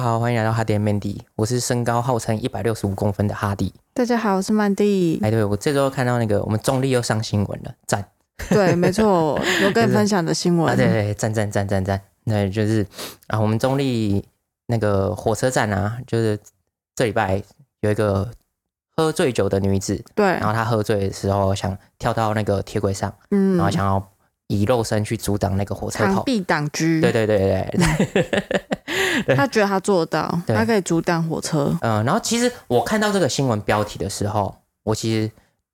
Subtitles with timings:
[0.00, 3.74] 家好，欢迎来到哈迪 Mandy，我是身高号称一百六十五公分的哈迪。
[3.92, 5.20] 大家好，我是曼迪。
[5.22, 8.02] 哎，对我这周看到那个我们中立又上新闻了，赞！
[8.48, 10.72] 对，没错， 有跟你分享的新闻。
[10.72, 12.00] 啊，对对，赞赞赞赞赞！
[12.24, 12.86] 那就是
[13.26, 14.24] 啊，我们中立
[14.68, 16.38] 那个火车站啊，就是
[16.94, 17.42] 这礼拜
[17.80, 18.30] 有一个
[18.96, 24.02] 喝醉酒的女子，对，然后她喝醉的时候想跳到那个铁轨上，嗯然后想要
[24.46, 26.22] 以肉身去阻挡那个火车头。
[26.22, 26.86] 螳臂挡车。
[27.02, 27.78] 对对对对
[28.14, 28.60] 对，
[29.36, 31.76] 他觉得他做得到，他可以阻挡火车。
[31.80, 35.30] 嗯，然后其实我看到这个新闻标题的时候，我其实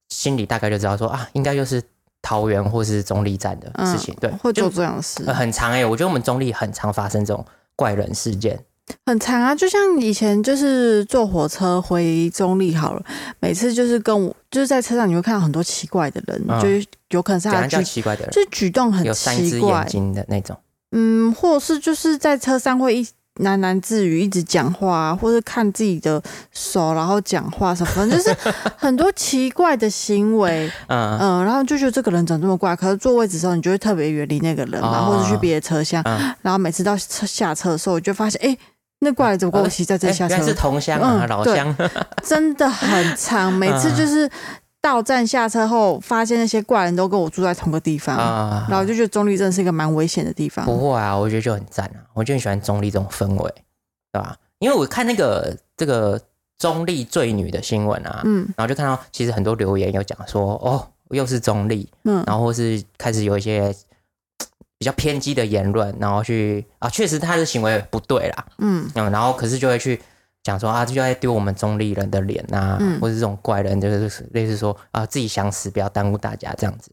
[0.09, 1.82] 心里大概就知道说啊，应该就是
[2.22, 5.22] 桃园或是中立站的事情，对，就会做这样的事。
[5.27, 8.59] 呃，很长哎、我觉得我们中立很常发生这种怪人事件，
[9.06, 9.55] 很长啊。
[9.55, 13.02] 就像以前就是坐火车回中立好了，
[13.41, 16.60] 每次就是跟我就是在车上你会看到很多奇怪的人，嗯。
[16.60, 18.31] 就是有可能是他的举，奇怪的人？
[18.33, 20.56] 就举动很有三只眼，睛的那种，
[20.91, 23.06] 嗯，或者是就是在车上会一
[23.37, 28.34] 喃喃自语，一直讲话、啊，或者看自己的手，然后讲话什么，反正就是
[28.77, 30.70] 很多奇怪的行为。
[30.89, 32.75] 嗯嗯，然后就觉得这个人怎么这么怪？
[32.77, 36.03] 可是坐位置的时候，你就会特别远离那个人嘛，哦或者去别的车厢。
[36.05, 38.56] 嗯，然后每次到车下车的时候，我就发现，哎，
[39.01, 40.43] 那怪人怎么跟我一起在这下车？
[40.43, 41.77] 是同乡啊，嗯老乡，
[42.23, 44.31] 真的很长，每次 嗯就是
[44.87, 48.67] 到站下车后，发现那些怪人都跟我住在同个地方，啊。
[48.69, 50.65] 然后我就觉得中立真的是一个蛮危险的地方。
[50.65, 53.55] 不会啊，我觉得就很赞啊，我就很喜欢中立这种氛围，
[54.12, 54.37] 对吧？
[54.61, 56.20] 因为我看那个这个
[56.59, 58.48] 中立罪女的新闻啊，嗯。
[58.56, 63.75] 然后就看到其实很多留言有讲说，哦，又是中立，嗯，然后或是开始有一些
[64.78, 68.89] 比较偏激的言论，然后去啊，确实他的行为不对啦，嗯。
[68.95, 70.00] 嗯，然后可是就会去
[70.47, 73.00] 讲说啊，这就在丢我们中立人的脸啊，嗯。
[73.00, 76.92] 或者这种怪人，就是类似说啊，自己想死，不要耽误大家这样子。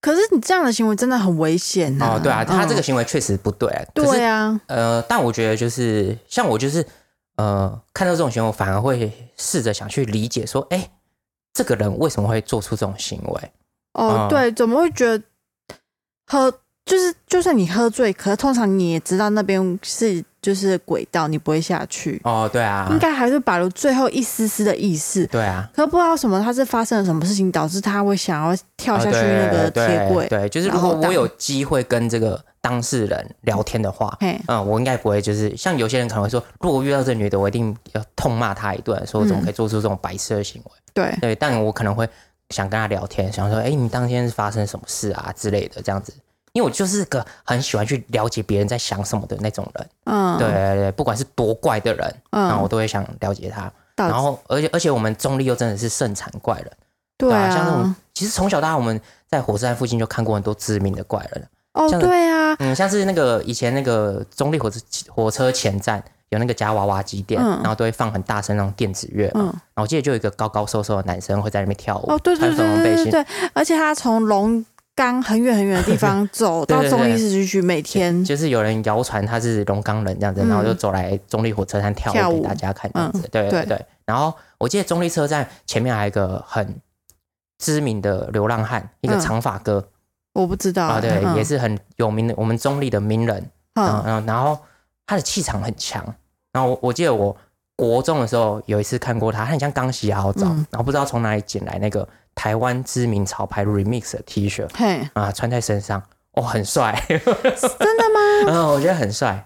[0.00, 6.84] 可是你这样的行为真的很危险呐、哦，对啊，他这个嗯行为确实不对对啊，呃，但我觉得就是像我就是
[7.36, 10.90] 呃，看到这种行为，我反而会试着想去理解说，哎，
[11.52, 13.52] 这个人为什么会做出这种行为？
[13.92, 14.08] 嗯。
[14.08, 15.24] 哦对，怎么会觉得
[16.26, 16.52] 喝
[16.84, 25.26] 就是就算你喝醉，可是通常你也知道那边是就是轨道，你不会下去，哦，对啊，应该还是保留最后一丝丝的意识。
[25.26, 25.68] 对啊。
[25.74, 30.28] 可不知道什么，他是发生了什么事情导致他会想要跳下去那个铁轨？
[30.28, 34.16] 对对，就是如果我有机会跟这个当事人聊天的话，
[34.46, 40.72] 嗯，我应该不会就是像有些人可能会说，如果我遇到这女的，我一定要痛骂她一顿，说我怎么可以做出这种白痴的行为？
[40.94, 42.08] 对，对，但我可能会
[42.50, 46.12] 想跟她聊天，想说，哎，你当天是发生什么事啊之类的，这样子。
[46.58, 53.72] 因为我就是个很喜欢去了解别人在想什么的那种人，嗯，对，对对，不管是多怪的人，然后我嗯，都会想了解他。
[53.94, 56.70] 然后，而且而且我们中立又真的是盛产怪人，
[57.16, 67.58] 对啊，像那种啊，其实从小到大我们在火车站附近就看过很多知名的怪人，哦像对啊，嗯，像是那个以前那个中立火车火车前站有那个夹娃娃机店，嗯。
[67.62, 69.40] 然后都会放很大声那种电子乐嘛。
[69.40, 74.64] 嗯，然后我记得就有一个高高瘦瘦的男生会在那边跳舞，哦对对对背心，对对对，而且他从龙
[74.98, 83.20] 岗很远很远的地方走 到中立市区去，每天就是有人谣传他是龙岗人这样子，嗯然后就走来中立火车站跳跳舞舞给大家看这样子。
[83.20, 83.86] 嗯对对对对。
[84.04, 86.80] 然后我记得中立车站前面还有一个很
[87.58, 89.88] 知名的流浪汉，一个嗯长发哥
[90.32, 93.38] 我不知道啊，对，嗯也是很有名的我们中立的名人。
[93.74, 94.58] 嗯嗯嗯，然后
[95.06, 96.04] 他的气场很强。
[96.52, 97.36] 然后我我记得我
[97.76, 106.00] 国中的时候有一次看过他，他很像刚洗好澡，嗯然后不知道从哪里捡来那个台湾知名潮牌 Remix 的 T 恤嘿，啊，穿在身上，
[106.34, 108.20] 哦，很帅， 真的吗？
[108.46, 109.44] 嗯，我觉得很帅，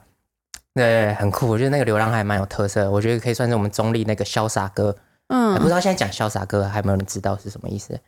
[0.74, 1.48] 对，很酷。
[1.48, 4.94] 我觉得那个流浪汉蛮有特色，我觉得可以算是我们中立那个潇洒哥。
[5.28, 7.98] 嗯不知嗯，道现在讲潇洒哥还有没有人知道是什么意思？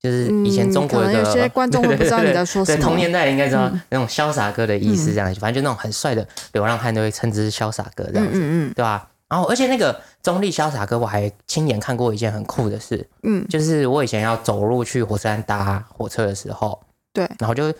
[0.00, 2.82] 就是以前嗯中国个可能有些 观众会不知道你在说什对，么。
[2.82, 9.08] 同年代应该知道嗯那种潇洒哥的意思，这样，反正就那种很帅的流浪汉都会称之潇洒哥这样子，嗯嗯对吧？
[9.30, 13.46] 然后，而且那个中立潇洒哥，我还亲眼看过一件很酷的事，嗯。
[13.48, 16.82] 就是我以前要走路去火车站搭火车的时候，
[17.12, 17.72] 对，然后就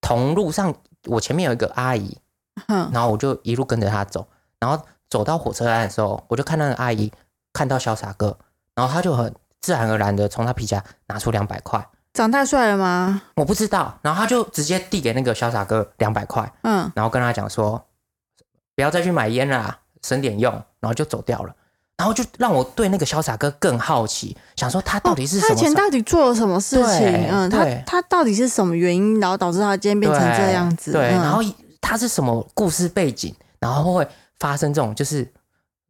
[0.00, 0.72] 同路上
[1.06, 2.16] 我前面有一个阿姨，
[2.68, 4.26] 嗯然后我就一路跟着她走，
[4.60, 7.12] 然后走到火车站的时候，我就看那个阿姨
[7.52, 8.38] 看到潇洒哥，
[8.74, 11.84] 然后她就很自然而然的从她皮夹拿出两百块。
[12.12, 13.22] 长太帅了吗？
[13.34, 17.84] 我不知道，然后他就直接递给那个潇洒哥两百块，嗯，然后跟他讲说，
[18.76, 21.52] 不要再去买烟了啦，省点用，然后就走掉了。
[21.96, 25.52] 然后就让我对那个潇洒哥更好奇，想说他到底是什么？
[25.52, 27.28] 哦他以前到底做了什么事情对？
[27.30, 30.90] 嗯，他他到底是什么原因，然后导致他今天变成这样子？
[30.92, 31.40] 对，嗯然后
[31.80, 34.06] 他是什么故事背景，然后会
[34.40, 35.24] 发生这种，就是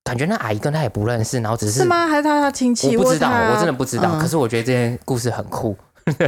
[0.05, 2.07] 感觉那阿姨跟他也不认识，然后只是是吗？
[2.07, 2.95] 还是他他亲戚？
[2.99, 4.11] 我不知道，我真的不知道。
[4.13, 5.75] 嗯可是我觉得这件故事很酷，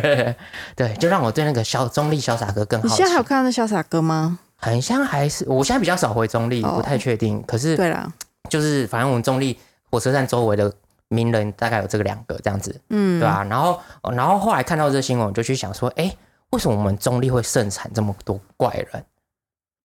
[0.74, 3.18] 对，就让我对那个潇中立潇洒哥更好奇你现在还。
[3.18, 4.38] 有看到那潇洒哥吗？
[4.66, 6.72] 很像还是我现在比较少回中立，哦。
[6.74, 7.40] 不太确定。
[7.46, 8.12] 可是对啦，
[8.50, 9.56] 就是反正我们中立
[9.90, 10.72] 火车站周围的
[11.08, 16.12] 名人大概有这个两个这样子，嗯，对吧、然后哦然后后来看到这新闻，我就去想说，哎，
[16.50, 19.04] 为什么我们中立会盛产这么多怪人？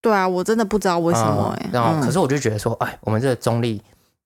[0.01, 2.01] 对啊，我真的不知道为什么哎、嗯然后嗯。
[2.01, 3.79] 可是我就觉得说，哎，我们这个中立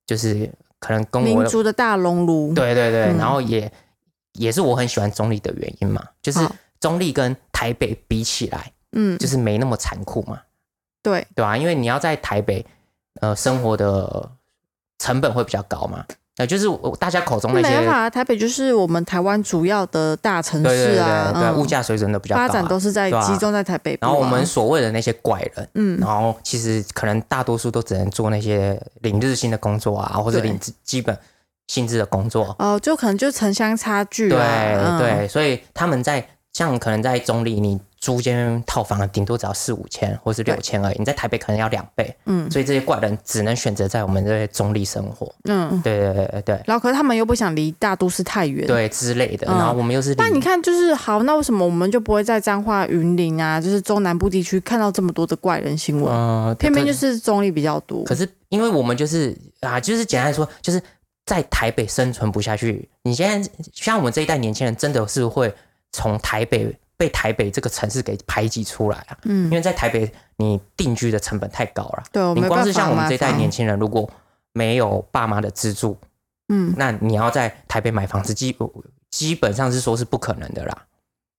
[0.06, 0.50] 就是
[0.80, 3.18] 可能跟我的民族的大熔炉，对对对，嗯。
[3.18, 3.70] 然后也
[4.32, 6.40] 也是我很喜欢中立的原因嘛，就是
[6.80, 10.40] 中立跟台北比起来，嗯，就是没那么残酷嘛，
[11.06, 12.66] 对，对吧、因为你要在台北
[13.20, 14.28] 呃生活的
[14.98, 16.04] 成本会比较高嘛，
[16.38, 16.66] 呃，就是
[16.98, 26.00] 大家口中那些没办法，台北就是我们台湾主要的大城市啊，对物价水准都比较高、啊，发展都是在集中在台北啊、然后我们所谓的那些怪人，嗯。
[26.00, 31.16] 然后其实可能大多数都只能做那些领日薪的工作啊，或者对领基基本
[31.68, 32.56] 薪资的工作。
[32.58, 34.38] 哦，就可能就城乡差距对、
[34.98, 45.34] 对，所以他们在像可能在中立，你租间套房顶多只要四五千或是六千而已，你在台北可能要两倍，嗯所以这些怪人只能选择在我们这些中立生活。
[45.48, 48.64] 嗯，对对对对对然后可是他们又不想离大都市太远，。
[48.64, 56.14] 对之类的，嗯然后我们又是离那你看，就是好，那为什么我们就不会在彰化、云林啊，就是中南部地区看到这么多的怪人新闻？
[56.14, 58.04] 嗯，偏偏就是中立比较多。
[58.04, 60.80] 可是因为我们就是啊，就是简单来说，就是
[61.24, 62.88] 在台北生存不下去。
[63.02, 65.52] 你现在像我们这一代年轻人，真的是会
[65.90, 69.16] 从台北被台北这个城市给排挤出来啊。
[69.24, 69.44] 嗯。
[69.44, 72.02] 因，为在台北你定居的成本太高了。
[72.12, 74.08] 对，你光是像我们这一代年轻人，如果
[74.52, 75.98] 没有爸妈的资助，
[76.48, 78.56] 嗯，那你要在台北买房子，基
[79.10, 80.84] 基本上是说是不可能的啦，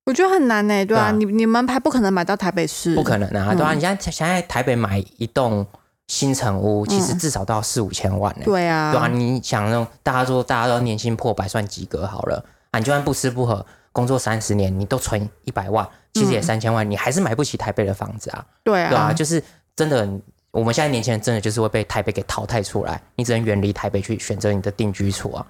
[0.06, 3.77] 我觉得很难呢、对啊，你你们还不可能买到台北市，不可能啊，对啊，嗯。
[3.77, 5.65] 你现在现在台北买一栋
[6.07, 7.19] 新城屋，其实嗯。
[7.19, 13.65] 至少都要四五千万呢、对啊，对啊，你想那种大家说大家都年薪破百算及格好了，啊，你就算不吃不喝，
[13.97, 15.83] 工作三十年，你都存一百万，
[16.13, 16.44] 其实也嗯。
[16.44, 19.44] 三千万，你还是买不起台北的房子啊，对啊，对啊，就是
[19.75, 20.07] 真的，
[20.51, 25.44] 我们现在年轻人真的就是会被台北给淘汰出来，你只能远离台北去选择你的定居处啊。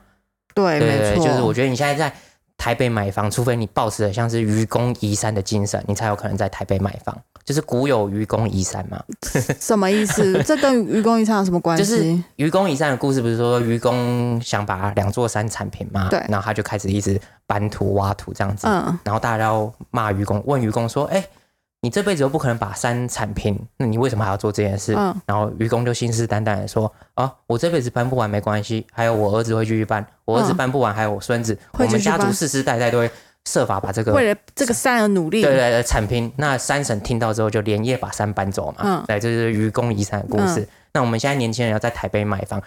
[0.55, 2.15] 对，对对对，没错，就是我觉得你现在在
[2.57, 7.15] 台北买房，除非你抱持的像是愚公移山的精神，你才有可能在台北买房。
[7.45, 9.01] 就是古有愚公移山嘛，
[9.57, 10.33] 什么意思？
[10.43, 11.83] 这跟愚公移山有什么关系？
[11.83, 16.09] 就是愚公移山的故事，不是说愚公想把两座山铲平嘛？
[16.09, 21.25] 对然后他就开始一直搬土挖土这样子，嗯，然后大家要骂愚公，问愚公说：“哎、
[21.87, 33.09] 你这辈子都不可能把山铲平，那你为什么还要做这件事？”嗯然后愚公就信誓旦旦的说：“啊，我这辈子搬不完没关系，还有我儿子会继续搬，我儿子嗯搬不完，还有我孙子，我们家族世世代代都会
[33.45, 36.29] 设法把这个为了这个山而努力，对对对，铲平。
[36.35, 38.79] 那山神听到之后，就连夜把山搬走嘛。
[38.83, 40.67] 嗯对，这就是愚公移山的故事。
[40.91, 42.61] 那我们现在年轻人要在台北买房，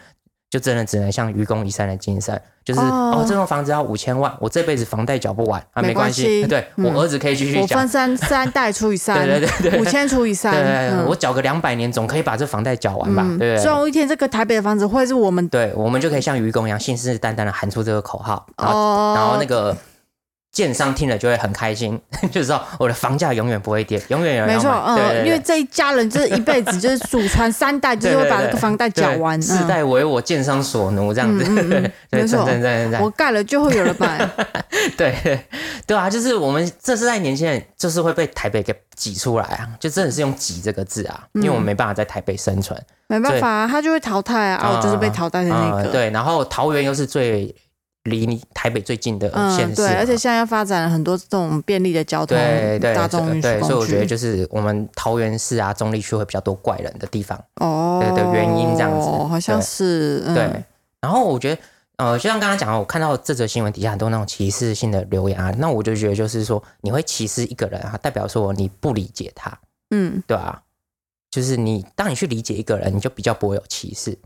[0.50, 7.88] 就真的只能像愚公移山的精神，就是哦哦这栋房子要五千万，我这辈子房贷缴不完啊，没没关系，对、嗯我儿子可以继续缴我分。
[7.88, 13.22] 三三代除以三，对对对对五千除以三，对对对，嗯我缴个两百年，总可以把这房贷缴完吧？
[13.24, 13.56] 嗯对？
[13.58, 19.76] 总有一天这个台北的房子会是我们对，我们就可以像愚公一样信誓旦旦的喊出这个口号，然后、哦，然后那个
[20.52, 21.98] 建商听了就会很开心，
[22.32, 24.96] 就知道我的房价永远不会跌，永远有人没错，要买。
[24.96, 29.68] 对对嗯，因为这一家人就是一辈子就是祖传三代， 就是会把这个房贷缴完，对世嗯。
[29.68, 32.46] 代为我建商所奴这样子，嗯嗯嗯， 没错。
[33.00, 34.28] 我盖了就会有人买，
[34.96, 35.40] 对对
[35.86, 47.54] 对啊，就是我们这世代年轻人就是会被台北给挤出来啊，就真的是用“挤”这个字啊，因为我们没办法在台北生存，没办法啊，他就会淘汰啊，啊，我就是被淘汰的那个，嗯对，然后桃园又是最
[48.04, 57.38] 离你台北最近的县嗯，市嗯，对，而且现在要发展了很多这种便利的交通对对大众运输对，工所以我觉得，就是我们桃园市啊、中立区会比较多怪人的地方。
[57.56, 60.34] 哦的的原因这样子好像对是，嗯。
[60.34, 60.64] 对，
[61.00, 61.60] 然后我觉得，
[61.96, 69.52] 呃，就像刚刚讲，我看到这则新闻底下很多那种歧视性的留言啊，那我就觉得就是说，你会歧视一个人啊，代表说你不理解他，
[69.90, 70.62] 嗯，对啊、
[71.30, 74.16] 就是你当你去理解一个人，你就比较不会有歧视，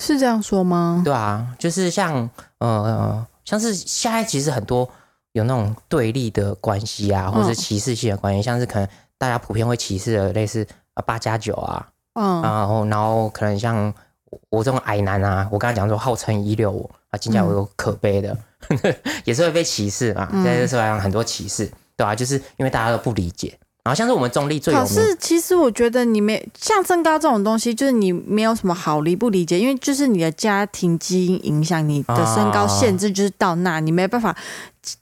[0.00, 1.02] 是这样说吗？
[1.04, 4.88] 对啊，就是像呃，像是现在其实很多
[5.32, 13.92] 有那种对立的关系啊，或者歧视性的关系，像是可能大家普遍会歧视的类似啊八加九啊，嗯，然后然后可能像
[14.30, 18.36] 我我这种矮男啊，我刚才讲说号称一六五啊，听起来我有可悲的，
[19.24, 23.56] 也是会被歧视嘛，嗯在这社会上很多歧视，对啊、就是因为大家都不理解。
[23.84, 34.34] 然后像是我们中立最有名，可是其实我觉得你没像身高这种东西，就是你没有什么好理不理解，因为就是你的家庭基因影响你的身高限制，就是到那，你没办法。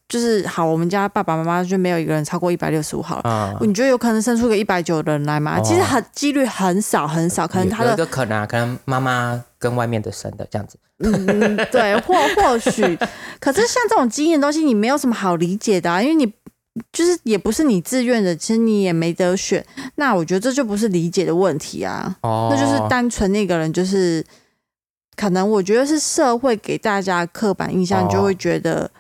[0.09, 3.23] 就是好，我们家爸爸妈妈就没有一个人超过一百六十五好了。
[3.61, 5.59] 嗯，你觉得有可能生出个一百九的人来吗？
[5.59, 12.97] 哦其实很几率很少很少，可能他有一的个可能啊，可能妈妈跟外面的生的这样子，嗯对，或或许，
[13.41, 16.33] 可是像这种基因的东西，你没有什么好理解的啊，因为你
[16.93, 19.65] 就是也不是你自愿的，其实你也没得选。
[19.97, 24.25] 那我觉得这就不是理解的问题啊，哦，那就是单纯那个人就是
[25.17, 28.91] 可能我觉得是社会给大家刻板印象，哦就会觉得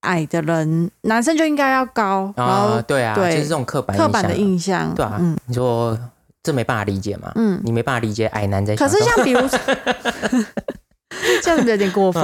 [0.00, 5.98] 矮的人男生就应该要高，然后啊，对啊，对就是这种刻板刻板的印印象，对啊，嗯你说
[6.42, 7.32] 这没办法理解嘛？
[7.34, 7.60] 嗯。
[7.64, 8.88] 你没办法理解矮男在可。
[8.88, 9.58] 是像比如说，
[11.42, 12.22] 这样子有点过分。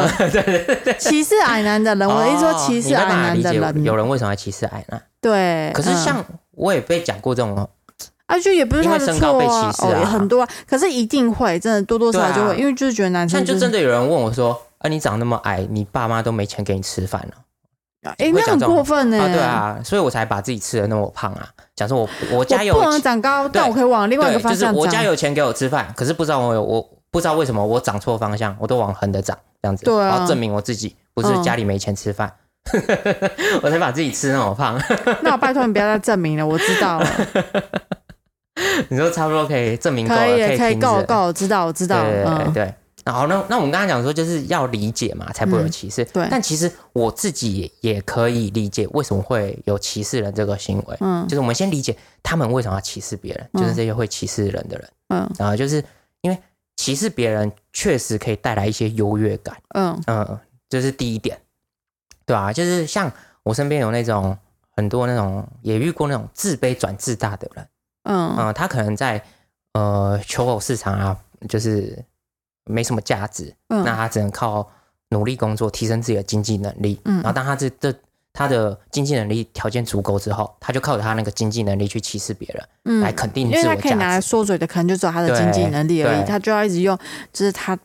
[0.99, 5.03] 歧视矮男的人，我的意思说歧视矮男的人，有人为什么要歧视矮男？
[5.21, 5.71] 对。
[5.71, 7.69] 嗯可是像我也被讲过这种，
[8.27, 9.73] 啊，就也不是他的错啊，
[10.05, 10.49] 很多啊。
[10.69, 17.35] 可是一定会，真的多多少少就会，因为就是觉得男生像就真的有人问我说：“啊，你长那么矮，你爸妈都没钱给你吃饭了。
[18.19, 19.19] 哎，那很过分呢。
[19.21, 21.49] 啊，对，啊，所以我才把自己吃的那么胖啊。
[21.77, 25.05] 假设我我我家有不能长高，但我可以往另外一个，方向就是我家长。
[25.05, 32.33] 有钱给我吃饭，可是不知道我有我不知道为什么我长错方向，我都往横的长这样子，对啊然后证明我自己不是嗯家里没钱吃饭，
[33.63, 34.81] 我才把自己吃那么胖。
[35.23, 37.07] 那我拜托你不要再证明了，我知道了，
[38.89, 42.75] 你说差不多可以证明够了，可以可以以停止了够知道我知道，对对对嗯，对。
[43.05, 46.05] 然后那那我们刚才讲说，就是要理解嘛，才不会有歧视。
[46.07, 50.97] 对但其实我自己也也可以理解为什么会有歧视人这个行为。
[51.01, 54.89] 嗯就是我们先理解他们为什么要歧视别人，就是这些会歧视人的人。
[55.09, 55.83] 嗯然后就是
[56.79, 59.61] 歧视别人确实可以带来一些优越感。
[59.75, 61.37] 嗯嗯，这是第一点，
[62.25, 63.11] 对啊，就是像
[63.43, 64.39] 我身边有那种
[64.71, 67.69] 很多那种也遇过那种自卑转自大的人。
[68.05, 69.21] 嗯嗯，他可能在
[69.73, 71.19] 呃求偶市场啊，
[71.49, 72.05] 就是
[72.65, 74.71] 没什么价值，那嗯他只能靠
[75.09, 77.01] 努力工作提升自己的经济能力。
[77.07, 77.93] 嗯然后当他这这
[78.39, 84.29] 他的经济能力条件足够之后，他就靠着他那个经济能力去歧视别人，嗯来肯定因为他可以拿来价值。
[84.29, 86.97] 说嘴的，可能就只有他的经济能力而已，他就要一直用，
[87.33, 87.77] 就是他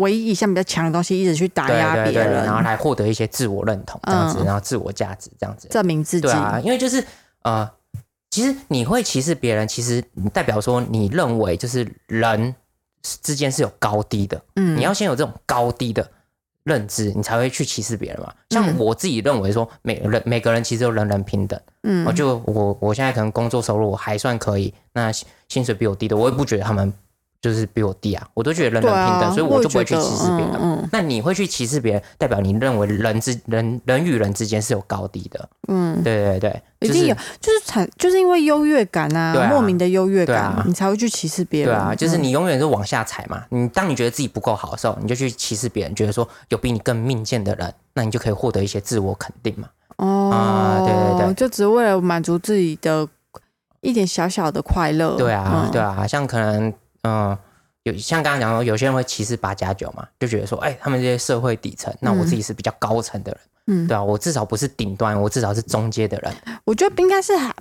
[0.00, 5.68] 唯一一项比较强的东西，一直去打压别人，然后来获得一些自我认同，这样子，嗯然后自我价值这样子。
[5.68, 6.22] 证明自己。
[6.22, 7.04] 对啊，因为就是
[7.42, 7.70] 呃，
[8.30, 12.54] 其实你会歧视别人，其实代表说你认为就是人
[13.02, 16.10] 之间是有高低的，嗯，你要先有这种高低的
[16.68, 18.32] 认知，你才会去歧视别人嘛。
[18.50, 21.58] 像嗯我自己认为说，每人每个人其实都人人平等。
[21.82, 26.92] 嗯我就我我现在可能工作收入还算可以，那薪薪水比我低的，我也不觉得他们
[27.40, 30.54] 就是比我低啊，我都觉得人人平等，所以我就不会去歧视别人。
[30.60, 35.48] 嗯那你会去歧视别人，代表你认为人之人人与人之间是有高低的。
[35.68, 41.68] 嗯，对对对，就是一定有，就是产，就是因为优越感啊，莫名的优越感，啊你才会去歧视别人。
[41.68, 43.44] 对啊，就是嗯你永远是往下踩嘛。
[43.50, 49.68] 你当你觉得自己不够好的时候，你就去歧视别人，觉得说有比你更命贱的人，那你就可以获得一些自我肯定嘛。
[49.98, 53.06] 哦，啊对对对就只为了满足自己的
[53.80, 55.16] 一点小小的快乐。
[55.16, 56.72] 对啊，嗯对啊，像可能
[57.08, 57.38] 嗯、
[57.84, 66.32] 有像刚刚讲说，有些人会歧视八加九嘛，就觉得说，哎、他们这些社会底层，那我自己是比较高层的人，嗯，对啊，我至少不是顶端，我至少是中阶的人。
[66.64, 67.54] 我觉得应该是还。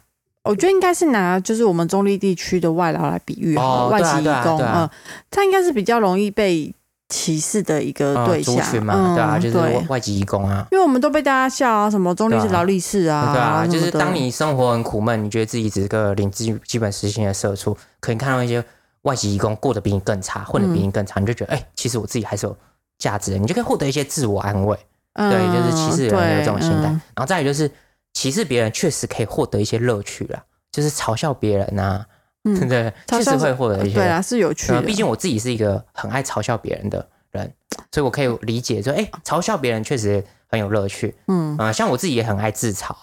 [0.44, 4.90] 我觉得应该是拿就是我们中立地区的外劳来比喻，哦外籍义工，嗯、
[5.30, 6.74] 他应该是比较容易被
[7.10, 18.64] 歧视的一个嗯对象，对啊，就是外外籍义工啊，因为我们都被大家笑啊，什么中立是劳力士啊，对啊，就是当你生活很苦闷，你觉得自己只是个领基基本实薪的社畜，可以看到一些
[19.08, 22.56] 外籍义工过得比你更差，混得比你更差，你就觉得，哎、其实我自己还是有
[22.98, 24.78] 价值的，你就可以获得一些自我安慰。
[25.14, 26.90] 嗯对，就是歧视人有这种心态。
[26.90, 27.72] 嗯然后再来就是
[28.14, 32.06] 歧视别人，确实可以获得一些乐趣啦，就是嘲笑别人呐、
[32.44, 32.94] 嗯对不 对？
[33.08, 33.96] 确实会获得一些。
[33.96, 37.52] 对啊，是有趣毕竟我自己是一个很爱嘲笑别人的人，
[37.92, 41.16] 所以我可以理解说，哎，嘲笑别人确实很有乐趣。
[41.28, 42.94] 嗯，啊、像我自己也很爱自嘲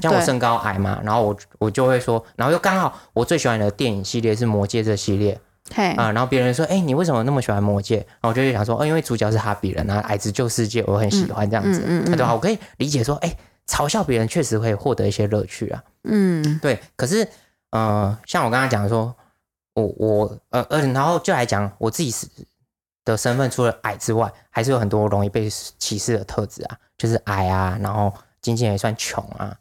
[0.00, 5.38] 像我身高矮嘛，然后我我就会说，然后又刚好我最喜欢的电影系列是《魔戒》这系列
[5.74, 7.96] 嘿，啊、然后别人说，哎，你为什么那么喜欢《魔戒》？
[8.00, 12.32] 然后我就会想说，哦，因为主角是哈比人啊，矮子救世界，我很喜欢这样子，嗯嗯嗯啊对吧？
[12.34, 16.58] 我可以理解说，哎，嘲笑别人确实会获得一些乐趣啊，嗯。
[16.60, 16.80] 对。
[16.94, 17.28] 可是，
[17.70, 19.14] 呃，像我刚刚讲说，
[19.74, 22.26] 我我呃呃，然后就来讲我自己是
[23.04, 29.54] 的身份，除了矮之外，还是有很多容易被歧视的特质啊，就是矮啊，然后经济也算穷啊，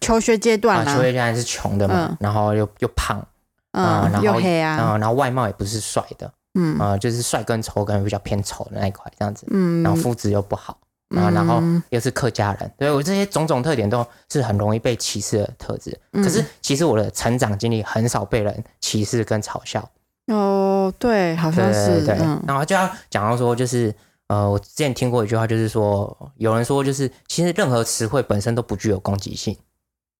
[0.00, 2.16] 求学阶段啊，求学阶段是穷的嘛，嗯。
[2.20, 3.18] 然后又又胖。
[3.18, 3.26] 啊，
[3.74, 6.78] 嗯，然后啊，啊，然后外貌也不是帅的，嗯。
[6.78, 10.78] 啊，就是帅跟丑可能比较偏丑的那一块这样子，嗯，然后肤质又不好，
[11.16, 11.82] 啊，然后嗯。
[11.90, 15.98] 又是客家人，对我这些种种特点都是很容易被歧视的特质。
[16.12, 19.88] 嗯可是其实我的成长经历很少被人歧视跟嘲笑，
[20.28, 22.16] 哦，对，好对像是对，
[22.46, 23.94] 然后就要讲到说，就是
[24.28, 29.56] 呃，我之前听过一句话，就是说有人说，就是其实任何词汇本身都不具有攻击性。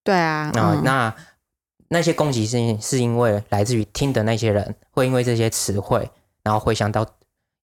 [0.03, 0.83] 对啊，啊、嗯。
[0.83, 1.15] 那
[1.95, 6.09] 那些攻击性是因为来自于听的那些人会因为这些词汇，
[6.43, 7.05] 然后回想到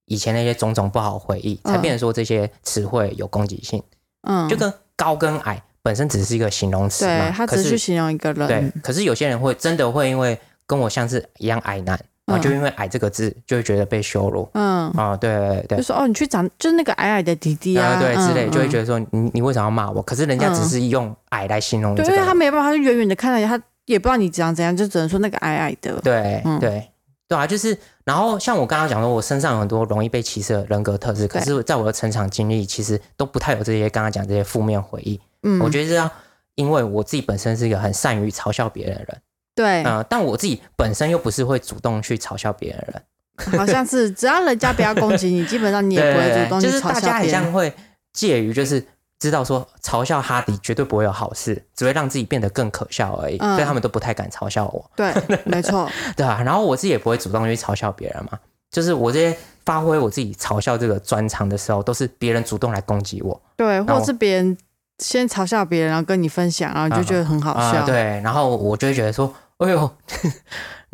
[0.07, 3.83] 以前那些种种不好回忆，才嗯变成说这些词汇有攻击性。
[4.23, 14.49] 嗯，就跟高跟矮本身只是一个形容词嘛，可是他只是去形容一个人对，，可是有些人会真的会因为跟我像是一样矮男，然后就因为矮这个字就会觉得被羞辱。
[14.55, 18.83] 嗯，啊、对对对就说哦，你去长就是那个矮矮的弟弟啊，啊，对之类，就会觉得。
[18.83, 20.01] 得说你你为什么要骂我？
[20.03, 23.61] 可是人家只是用矮来形容你对，他没办法，他就远远的看到你，他
[23.93, 26.01] 也不知道你长怎样，就只能说那个矮矮的。
[26.01, 26.89] 对嗯对
[27.29, 35.21] 对啊，就是然后像我刚刚讲说，我身上有很多容易被歧视的人格特质，可是在我的成长经历，其实都不太有这些刚刚讲这些负面回忆。
[35.43, 36.11] 嗯，我觉得是要，
[36.57, 39.23] 因为我自己本身是一个很善于嘲笑别人的人，
[39.55, 47.21] 对，呃，但我自己本身又不是会主动去嘲笑别人的人，好像是只要人家不要攻击你， 基本上你也不会主动去嘲笑就是大家笑别人。
[47.21, 47.73] 很像会
[48.13, 48.85] 介于就是
[49.23, 53.55] 知道说嘲笑哈迪绝对不会有好事，只会让自己变得更可笑而已，嗯。
[53.55, 55.13] 所以他们都不太敢嘲笑我，对，
[55.47, 58.39] 没错，对啊，然后我自己也不会主动去嘲笑别人嘛，
[58.71, 64.59] 就是我这些发挥我自己嘲笑这个专长的时候，都是别人主动来攻击我对，或者是别人
[64.99, 67.87] 先嘲笑别人，然后跟你分享，然后你就觉得很好啊、笑。
[67.87, 69.91] 对，然后我就会觉得说，哎呦。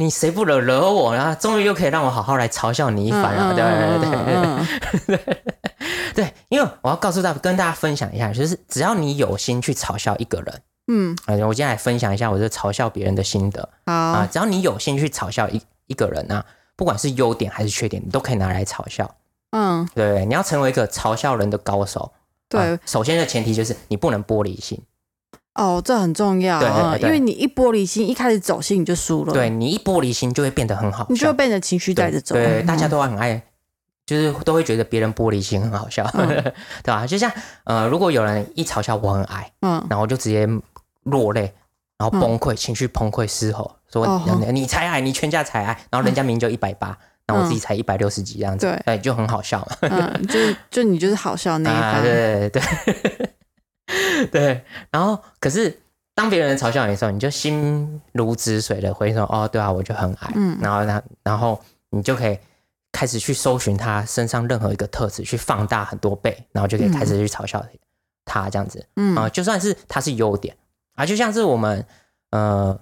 [0.00, 3.56] 你谁不惹惹我，然后终于又可以让我好好来嘲笑你一嗯，番了，嗯
[5.08, 5.36] 对对对
[6.18, 16.44] 对，因为我要告诉大跟大家分享一下，就是只要你有心去嘲笑一个人，嗯，呃，我今天来分享一下我这嘲笑别人的心得啊、好，只要你有心去嘲笑一一个人啊，
[16.74, 19.08] 不管是优点还是缺点，你都可以拿来嘲笑，
[19.52, 20.26] 嗯，对不对？
[20.26, 22.10] 你要成为一个嘲笑人的高手，
[22.48, 24.82] 对啊，首先的前提就是你不能玻璃心，
[25.54, 32.34] 哦，这很重要，对对嗯，对因为你一玻璃心，一开始走心你就输了，对，你一玻璃心就会变得很好笑你就会，被你的情绪带着走。
[32.34, 33.40] 对，对大家嗯都很爱。
[34.08, 36.26] 就是都会觉得别人玻璃心很好笑，嗯。
[36.82, 37.06] 对吧？
[37.06, 37.30] 就像
[37.64, 40.48] 呃，如果有人一嘲笑我很矮，嗯，然后就直接
[41.02, 41.52] 落泪，
[41.98, 44.22] 然后崩溃，情绪崩溃嘶吼，说哦。
[44.46, 46.96] 你你才矮，你全家才矮，然后人家明明就一百八，
[47.26, 48.82] 然后我自己才一百六十几这样子，对。
[48.96, 49.58] 对，就很好笑。
[49.58, 49.76] 嘛。
[49.82, 53.30] 嗯，就是就你就是好笑那一 啊，方，对对对。
[54.32, 55.78] 对， 然后可是
[56.14, 60.56] 当别人嘲笑你的时候，你就心如止水的回说，哦，对啊，我就很矮，嗯。
[60.62, 62.38] 然后然然后你就可以
[62.92, 67.64] 开始去搜寻他身上任何一个特质，去放大很多倍，然后就可以开始去嘲笑
[68.24, 68.84] 他这样子。
[68.96, 70.56] 嗯啊、就算是他是优点
[70.94, 71.84] 啊，就像是我们
[72.30, 72.78] 呃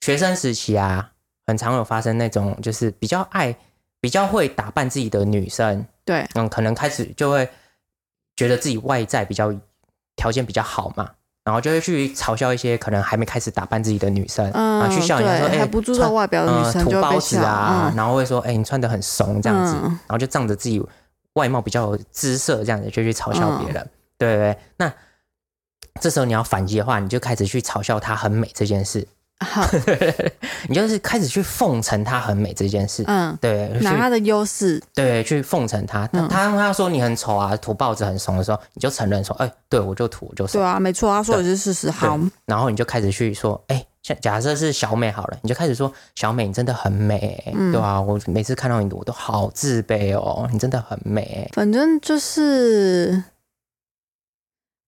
[0.00, 1.12] 学生时期啊，
[1.46, 3.56] 很常有发生那种就是比较爱、
[4.00, 7.48] 比较会打扮自己的女生，对，嗯，可能开始就会
[8.36, 9.54] 觉得自己外在比较
[10.16, 11.12] 条件比较好嘛，
[11.50, 17.96] 然后就会去嘲笑一些可能还没开始打扮自己的女生，嗯，啊，去笑人家说，对哎、还不注重外表的女呃土包子啊，嗯。
[17.96, 19.88] 然后会说，哎、你穿的很怂这样子，嗯。
[19.88, 20.80] 然后就仗着自己
[21.32, 24.56] 外貌比较有姿色这样子，就去嘲笑别人，对对对。
[24.76, 24.92] 那
[26.00, 29.04] 这时候你要反击的话，你就开始去嘲笑她很美这件事，
[29.40, 29.66] 好，
[30.68, 36.06] 你就是开始去奉承她很美这件事，嗯，对，拿她的优势，对去奉承她。
[36.08, 36.20] 他。
[36.20, 36.28] 嗯。
[36.28, 40.60] 他他说你很丑啊，土包子很怂的时候，你就承认说，哎、对我就土我就怂。
[40.60, 41.90] 对，啊，没错，他说的是事实。
[41.90, 47.72] 好，然后你就开始去说，哎、像假设是小美好了，你就开始说小美你真的很美、嗯。
[47.72, 53.22] 对吧、我每次看到你我都好自卑哦，你真的很美、反正就是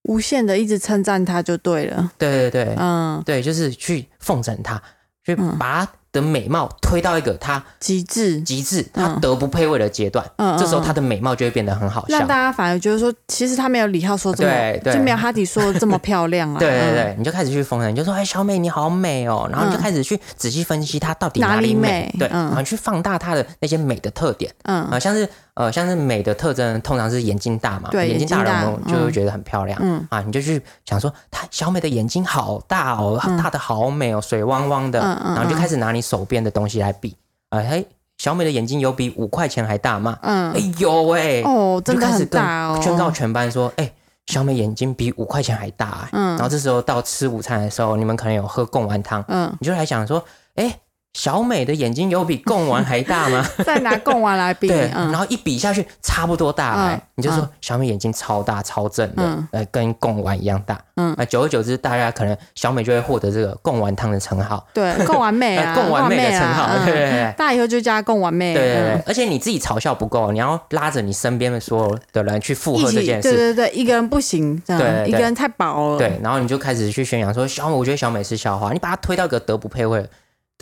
[0.05, 2.11] 无限的一直称赞他就对了。
[2.19, 4.81] 对对对、嗯，对，就是去奉承她，
[5.25, 5.57] 去嗯。
[5.59, 12.19] 把她的美貌推到一个她极致，极致、她嗯德不配位的阶段，嗯，嗯这时候她的美貌就会变得很好笑。
[12.19, 12.29] 让。
[12.29, 14.93] 大家反而觉得说，其实他没有李浩说这么对，对。
[14.95, 16.59] 就没有哈迪说的这么漂亮啊。
[16.61, 22.15] 对对嗯，对，你就开始去奉承，你就说：“哎，小美你好美哦。”然后你就嗯开始去仔细分析她到底哪里里美？
[22.19, 22.49] 对，嗯。
[22.49, 24.53] 然后去放大她的那些美的特点。
[24.65, 29.13] 啊、嗯像是呃，像是美的特征，通常是眼睛大嘛，眼睛大眼睛大人我们就会嗯。
[29.13, 30.07] 觉得很漂亮、嗯。
[30.09, 33.37] 啊，你就去想说，她小美的眼睛好大哦，嗯。
[33.37, 35.59] 大的好美哦，水汪汪的，嗯嗯然后就嗯。
[35.59, 37.15] 开始拿你手边的东西来比，
[37.51, 37.87] 啊、嘿，
[38.17, 40.19] 小美的眼睛有比五块钱还大吗？
[40.23, 40.53] 嗯？
[40.53, 43.93] 哎，有哎、哦，真的很就开始跟大哦，宣告全班说，哎、
[44.29, 46.29] 小美眼睛比五块钱还大、哎嗯。
[46.31, 50.79] 然后这时候到吃午餐的时候，你们可能有喝贡丸汤，嗯，你就来想说，哎、
[51.15, 53.47] 小美的眼睛有比贡丸还大吗？
[53.65, 57.49] 再拿贡丸来比，对，然嗯后一比下去差不多大、哎、嗯你就说嗯。
[57.61, 59.49] 小美眼睛超大超正的，嗯。
[59.53, 60.81] 呃，跟贡丸一样大。
[60.97, 61.15] 嗯。
[61.19, 67.23] 那久而久之，大家可能小美就会获得这个贡丸汤的称号，对， 贡丸妹啊，贡丸妹的称号，啊对对对。
[67.25, 68.91] 嗯大家以后就叫她贡丸妹，对对对。
[68.95, 73.31] 嗯，而且你自己嘲笑不够，你要拉着你身边的所有的人去附，和这件事。
[73.31, 75.09] 对对对，一个人不行，这样对对。
[75.09, 80.05] 一个人太薄了，对，然后你就开始去宣扬说小美，我觉得小美是校花，你把她推到一个德不配位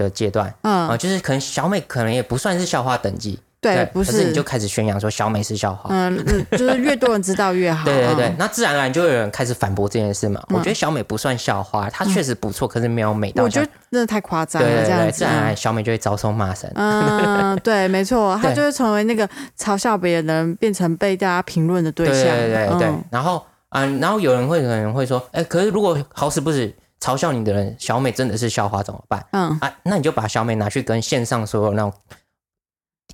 [0.05, 5.91] 的阶段啊、嗯，就是可能小美可能也不算是校花等级，对，不可是你就开始宣扬说小美是校花。
[5.91, 10.43] 嗯嗯，就是越多人知道越好， 对对对嗯，那自然而然就会有人开始反驳这件事嘛。
[10.49, 15.25] 我觉得小美不算校花，她确实不错，可是没有美到像我觉得真的太夸张了，对对自。
[15.25, 16.71] 然而然小美就会遭受骂声。
[16.75, 22.37] 嗯，对，没错，她就会成为那个嘲笑别人变成被大家评论的对对象。
[22.37, 29.27] 对对对，嗯然后嗯，然后有人会可能会说，哎，可是如果好死不死嘲笑你的人小美真的是校花怎么办？
[29.33, 31.93] 嗯，啊，那你就把小美拿去跟线上所有那种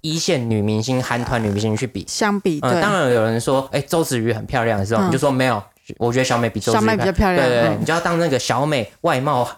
[0.03, 2.05] 一线女明星、韩团女明星去比。
[2.09, 5.09] 相比嗯，当然有人说，哎，周子瑜很漂亮的时候，嗯。
[5.09, 5.63] 你就说没有，
[5.99, 7.81] 我觉得小美比周子小瑜美比较漂亮，对对对，嗯。
[7.81, 9.49] 你就要当那个小美外貌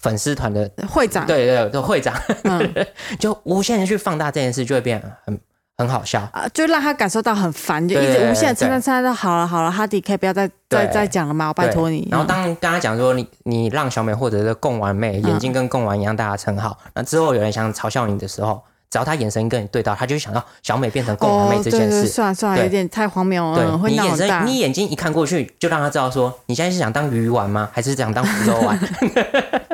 [0.00, 2.86] 粉丝团的，会长，对对对的会长，嗯。
[3.20, 5.38] 就无限的去放大这件事，就会变得很
[5.78, 6.20] 很好笑。
[6.32, 11.48] 啊，就让他感受到很烦，就一直无限地对称赞称赞到好了好了，哈迪可以不要再再再讲了吗？
[11.48, 12.08] 我拜托你。
[12.10, 22.06] 然后嗯当跟他讲说你你让小美或者是贡丸妹眼睛跟贡丸一样大的称号，那之后有人想嘲笑你的时候，只要他眼神跟你对到，他就会想到小美变成贡丸妹这件事。
[22.06, 24.46] 算了算了，对有点太荒谬了，嗯会对你眼神，。
[24.46, 27.68] 你眼睛一看过去，就让他知道说，你现在是想当鱼丸吗？
[27.72, 28.78] 还是想当福州丸？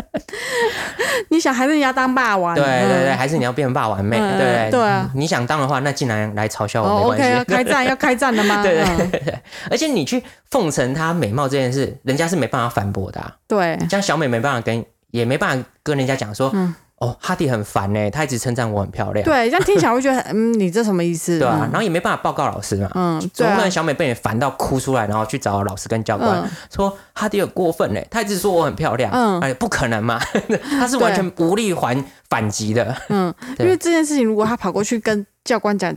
[1.31, 2.55] 你想还是你要当霸王？
[2.55, 4.19] 对对对，嗯还是你要变霸王妹？
[4.19, 7.41] 对对对啊你想当的话，那进来来嘲笑我没哦关系。
[7.41, 8.63] ，OK，开战要开战了吗？
[8.65, 9.39] 对嗯对对，
[9.71, 13.33] 而且你去奉承她美貌这件事，人家是没办法反驳的、啊。
[13.47, 21.37] 对像小美没办法跟，也没办法跟人家讲说，嗯哦，哈迪很烦呢，他一直称赞我很漂亮，对，这样听起来会觉得， 嗯，你这什么意思？
[21.37, 21.71] 对啊，嗯。
[21.71, 22.89] 然后也没办法报告老师嘛。
[22.95, 23.51] 嗯，对啊。
[23.51, 26.49] 总不能，小美被你烦到哭出来，然后去找老师跟教官、嗯。
[26.73, 29.41] 说哈迪很过分呢，他一直说我很漂亮，嗯。
[29.41, 30.21] 哎，不可能嘛，
[30.79, 35.93] 他是完全无力还反击的，嗯， 因为这件事情，如果他跑过去跟教官讲，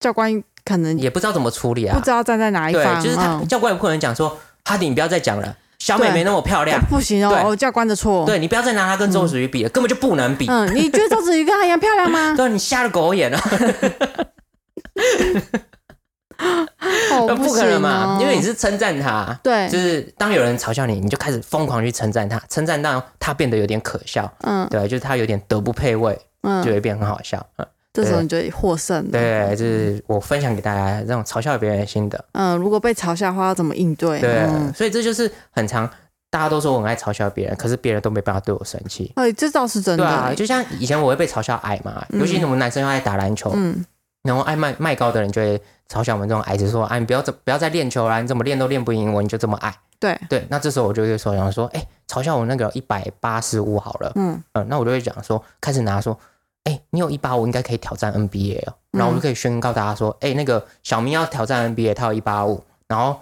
[0.00, 1.96] 教官可能也不知道怎么处理啊。
[1.96, 2.04] 不。
[2.04, 3.46] 知道站在哪一对，方，就是他、嗯。
[3.46, 8.24] 教官也不可能讲说哈迪你不要再讲了，小美没那么漂亮，不行哦，教官的错。
[8.24, 10.46] 对你不要再拿她跟周子瑜比了，根本就不能比。
[10.48, 12.32] 嗯，你觉得周子瑜跟她一样漂亮吗？
[12.38, 13.38] 对，你瞎了狗眼了，
[17.12, 18.18] 哦，不可能嘛，哦。
[18.18, 19.38] 因为你是称赞她。
[19.42, 19.68] 对。
[19.68, 24.66] 就，是当有人嘲笑你，你就开始疯狂去称赞他，称赞到他变得有点可笑，嗯。
[24.70, 26.64] 对，就是他有点德不配位，嗯。
[26.64, 27.46] 就嗯，会变很好笑。
[27.58, 29.10] 嗯，这时候你就获胜了。
[29.12, 32.22] 对，就是我分享给大家这种嘲笑别人的心得。
[32.32, 34.20] 嗯，如果被嘲笑的话，要怎么应对？
[34.20, 35.88] 对，嗯，所以这就是很常
[36.28, 39.12] 大家都说我很爱嘲笑别人，可是别人都没办法对我生气。
[39.14, 40.04] 哎，这倒是真的。
[40.04, 43.84] 对啊，就像以前我会被嘲笑矮嘛，嗯尤其我们男生又爱打篮球，嗯
[44.24, 49.72] 然后爱卖卖高的人就会嘲笑我们这种矮子说：“啊，你不要这不要再练球了，你怎么练都练不赢我，你就这么矮。
[50.00, 56.18] 对，”对，那这时候我就会说，想说，哎、嘲笑我那个一百八十五好了，嗯嗯，那我就会讲说，开始拿说，
[56.64, 63.20] 哎、你有一八五，应该可以挑战 NBA 哦，嗯然后我就可以宣告大家说，哎、那个小明要挑战 NBA，他有一八五，然后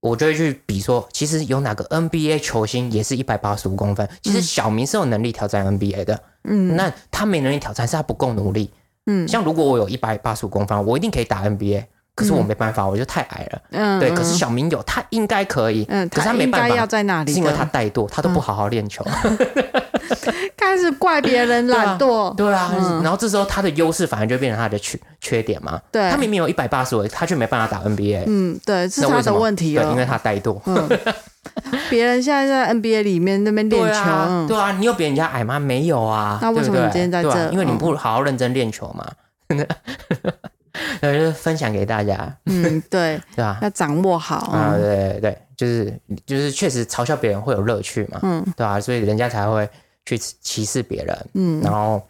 [0.00, 4.42] 我就会去比说，其实有哪个 NBA 球星也是一百八十五公分，其实嗯。
[4.42, 8.70] 小明是有能力挑战 NBA 的，嗯，那他没能力挑战是他不够努力。
[9.06, 9.28] 嗯。
[9.28, 13.62] 像如果我有一百八十五公分，我一定可以打 NBA，可是我没办法，我就太矮了。
[13.70, 19.04] 嗯对，可是小明有，他应该可以，嗯，可是他没办法要在那里，是因为他怠惰，他都不好好练球。
[20.56, 22.34] 开始怪别人懒惰。
[22.36, 25.80] 对啊，嗯然后这时候他的优势反而就变成他的缺缺点嘛。
[25.90, 29.84] 对他明明有一百八十五，他却没办法打 NBA，嗯，对，是他的问题对。
[29.84, 30.60] 因为他怠惰。
[30.66, 30.88] 嗯，
[31.88, 35.58] 别人现在在 NBA 里面那边练球，对啊，你有比人家矮吗？
[35.58, 36.38] 没有啊。
[36.42, 39.06] 那为什么你今天在这嗯因为你不好好认真练球嘛。
[41.00, 43.58] 对，就是分享给大家，嗯，对， 对吧？
[43.62, 44.36] 要掌握好。
[44.36, 48.42] 啊，嗯对对对，就是就是确实嘲笑别人会有乐趣嘛，嗯。
[48.56, 49.68] 对吧、所以人家才会
[50.04, 51.60] 去歧视别人，嗯。
[51.62, 52.02] 然后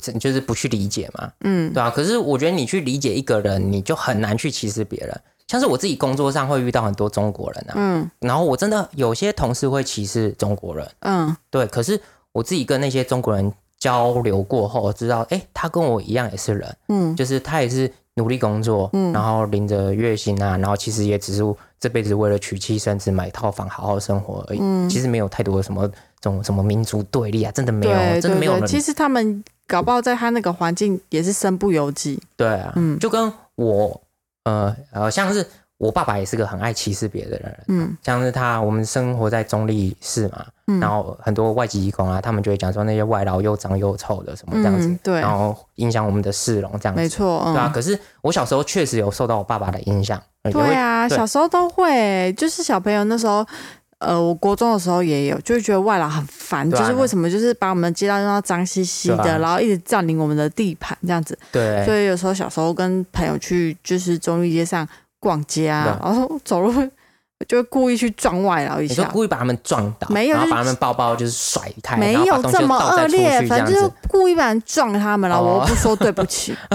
[0.00, 1.72] 这就是不去理解嘛，嗯。
[1.72, 5.20] 对吧、可是我觉得你去理解一个人，你就很难去歧视别人。
[5.46, 8.10] 像是我自己工作上会遇到很多中国人啊，嗯。
[8.20, 11.36] 然后我真的有些同事会歧视中国人，嗯。
[11.50, 12.00] 对，可是
[12.32, 13.52] 我自己跟那些中国人
[13.84, 21.42] 交流过后，我知道，哎，他跟我一样也是人，嗯就是他也是努力工作，嗯然后领着月薪啊，然后其实也只是
[21.78, 24.58] 这辈子为了娶妻生子、买套房、好好生活而已。
[24.62, 25.86] 嗯，其实没有太多的什么
[26.18, 28.66] 这种什么民族对立啊，真的没有，真的没有人。
[28.66, 32.18] 其实他们搞不好在他那个环境也是身不由己。
[32.38, 34.00] 对啊，嗯就跟我
[34.44, 35.46] 呃呃，像是
[35.78, 37.96] 我爸爸也是个很爱歧视别的人，嗯。
[38.02, 45.20] 像是他我们生活在中立市嘛，嗯，然后很多外籍义工啊，他们就会讲说那些外劳又脏又臭的什么这样子，嗯对。
[45.20, 47.00] 然后影响我们的市容这样子。
[47.00, 47.54] 没错，嗯。
[47.54, 51.16] 对啊，可是我小时候确实有受到我爸爸的影响，对啊，对。
[51.16, 53.44] 小时候都会，就是小朋友那时候，
[53.98, 59.38] 呃，我国中的时候也有，就会觉得外劳很烦，啊就是为什么就是把我们的街道弄到脏兮兮的，啊。
[59.38, 61.36] 然后一直占领我们的地盘这样子。
[61.50, 61.84] 对。
[61.84, 64.86] 所以有时候小时候跟朋友去就是中立街上
[65.24, 66.88] 逛街啊然后走路会
[67.48, 69.08] 就会故意去撞外劳一你就下。
[69.12, 73.90] 故意把他们撞倒，没有然后把他们包包就是甩开，没有这么恶劣，反正就是。
[74.08, 76.54] 故意把人撞他们了，哦我不说对不起。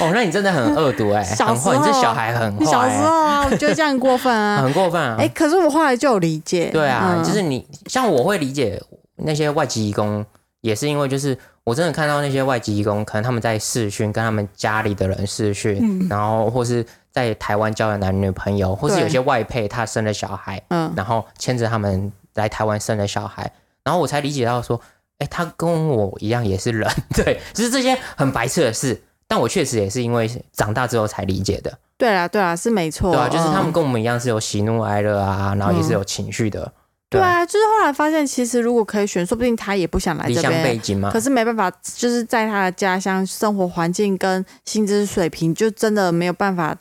[0.00, 4.60] 哦，那你真的很恶毒哎， 小时很坏，你这小孩很坏，小时候啊，我觉得这样很过分啊。
[4.62, 5.16] 很过分啊。
[5.18, 6.68] 哎，可是我后来就有理解。
[6.72, 8.82] 对啊，嗯就是你像我会理解
[9.16, 10.24] 那些外籍移工，
[10.60, 23.50] 也是因为就是我真的看到那些外籍义工，可能他们在试训跟他们家里的人试训，嗯然后或是在台湾交的男女朋友，或是有些外配他生了小孩，嗯，然后牵着他们来台湾生了小孩，
[23.84, 24.80] 然后我才理解到说，
[25.18, 36.72] 哎，他跟我一样也是人， 对，就是这些很白痴的事，但我确实也是因为长大之后才理解的，对啊对啊，是没错，对啊，就是他们嗯跟我们一样是有喜怒哀乐啊，然后也是有情绪的，
[37.10, 40.62] 对啊，就是后来发现，其实如果可以选，说不定他也不想来离乡这边。
[40.62, 41.10] 背景嘛。
[41.10, 46.76] 可，是没办法，就是在他的家乡生活环境跟薪资水平，就真的没有办法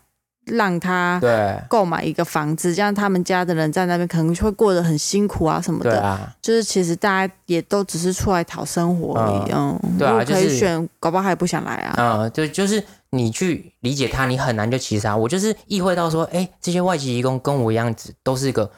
[0.52, 5.92] 让他对购买一个房子，这样他们家的人在那边可能会过得很辛苦啊什么的。
[5.92, 11.94] 对啊，就是其实大家也都只是出来讨生活而已，嗯，对啊可就是以选，搞不好他也不想来啊。
[11.98, 15.16] 嗯，对就是你去理解他，你很难就歧视他。
[15.16, 18.70] 我就是意会到说，哎，这些外籍移工跟我一样，子都是一个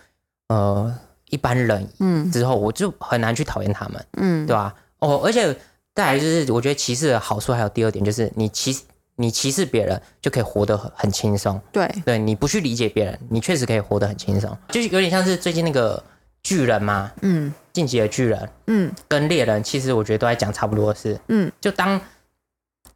[0.49, 0.93] 呃
[1.29, 5.55] 一般人，嗯之后我就很难去讨厌他们，嗯，对吧、哦，而且
[5.93, 8.77] 再来就是，我觉得歧视的好处还有第二点，就是你歧
[9.21, 11.62] 你歧视别人就可以活得很很轻松。
[11.71, 16.01] 对，对你不去理解别人，你确实可以活得很轻松，就是有点像是最近那个
[16.43, 18.91] 巨人嘛，嗯晋级的巨人嗯。
[19.07, 21.19] 跟猎人，其实我觉得都在讲差不多的事。
[21.27, 21.99] 嗯，就当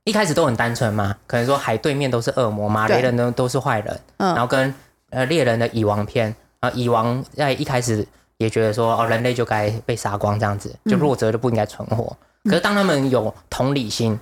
[0.03, 4.73] 一开始都很单纯嘛，可能说海对面都是恶魔，马对雷人呢都是坏人，然嗯后跟
[5.11, 8.05] 呃猎人的蚁王篇啊，蚁王在一开始
[8.37, 10.99] 也觉得说哦，人类就该被杀光这样子，就嗯。
[10.99, 12.15] 弱者就不应该存活。
[12.43, 14.19] 可是当他们有同理心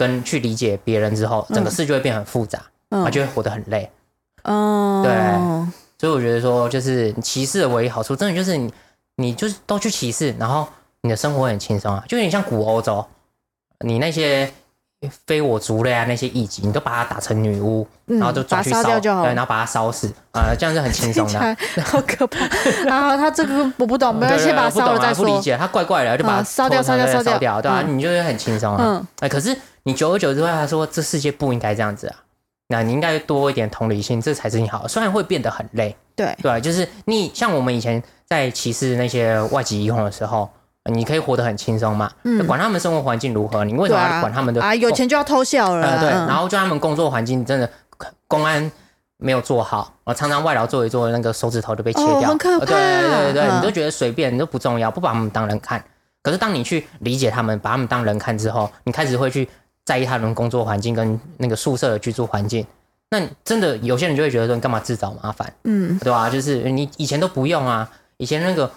[0.00, 3.04] 跟去理解别人之后，整个嗯事就会变很复杂，嗯。
[3.04, 3.90] 他就会活得很累。
[4.44, 5.12] 嗯，对。
[5.98, 8.72] 所以我觉得说，就是歧视的唯一好处，真的就是你
[9.16, 10.66] 你就是都去歧视，然后
[11.02, 13.04] 你的生活很轻松啊，就有点像古欧洲，
[13.80, 14.50] 你那些
[15.08, 21.32] 非我族类啊那些异己，你都把它打成女巫，嗯然后就抓去烧，它烧掉就好对，然后把它烧死啊、这样是很轻松的。
[21.56, 22.46] 听起来好可怕。
[22.84, 25.24] 然 后他这个我不懂，没关系，对对把它不懂啊烧了再说。
[25.24, 28.82] 不理解，它怪怪的，就把它嗯烧掉拖烧掉烧掉烧掉，对啊、嗯你就是很轻松啊。
[28.84, 32.16] 嗯哎，可是你久而久之会他说，这世界不应该这样子啊。
[32.68, 34.86] 那你应该多一点同理心，这才是你好。
[34.86, 36.60] 虽然会变得很累，对，对吧？
[36.60, 40.48] 就是你像我们以前在歧视那些外籍移工的时候，
[40.84, 42.46] 你可以活得很轻松嘛，嗯。
[42.46, 46.26] 管他们生活环境如何，你为什么要管他们的啊，有钱就要偷笑了呃，对，嗯。
[46.26, 47.68] 然后就他们工作环境真的
[48.26, 48.70] 公安
[49.18, 55.84] 没有做好，我常常外劳做一做，那个手指头就被切掉，哦很可怕对对对对你都觉得随便，你都不重要，不把他们当人看。
[56.22, 59.48] 可是当你去理解他们，把他们当人看之后，你开始会去
[59.84, 62.66] 在意他们工作环境跟那个宿舍的居住环境。
[63.10, 65.98] 那真的有些人就会觉得说，你干嘛自找麻烦，嗯。
[65.98, 68.70] 对吧、就是你以前都不用啊，以前那个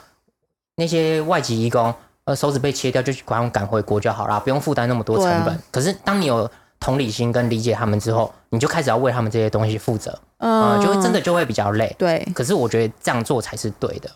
[0.75, 1.93] 那些外籍移工，
[2.25, 5.53] 呃，手指被切掉就把他们赶回国就好了，不用负担那么多成本。
[5.53, 11.95] 啊可是当你有同理心跟理解他们之后，你就开始要为他们这些东西负责啊、嗯，就会真的就会比较累。
[11.97, 14.09] 对，可是我觉得这样做才是对的。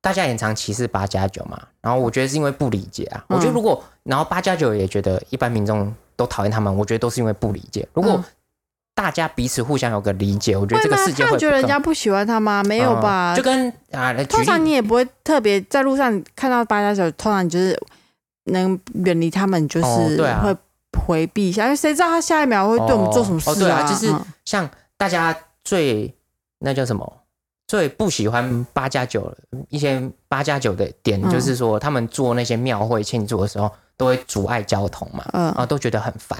[0.00, 3.24] 大家也很常歧视八加九嘛，然后我觉得是因为不理解啊。
[3.28, 7.86] 嗯我觉得如果然后八加九也觉得一般民众都讨厌他们，我觉得都是因为不理解。
[7.92, 8.24] 如果嗯
[8.94, 12.62] 大家彼此互相有个理解，我觉得这个吗世界会他觉得人家不喜欢他吗？
[12.64, 13.34] 没有吧？
[13.34, 17.78] 嗯就跟啊，通常你也不会特别在路上看到八家九，通常你就是
[18.44, 20.56] 能远离他们，就是会
[21.06, 26.14] 回避一下，因为谁知道他下一秒会对我们做什么事哦哦对啊就是嗯像大家最
[26.60, 27.20] 那叫什么？
[27.66, 29.34] 最不喜欢八加九
[29.70, 36.38] 一些八加九的点，嗯就是说他们做那些庙会庆祝的时候，都会阻碍交通嘛，嗯啊都觉得很烦。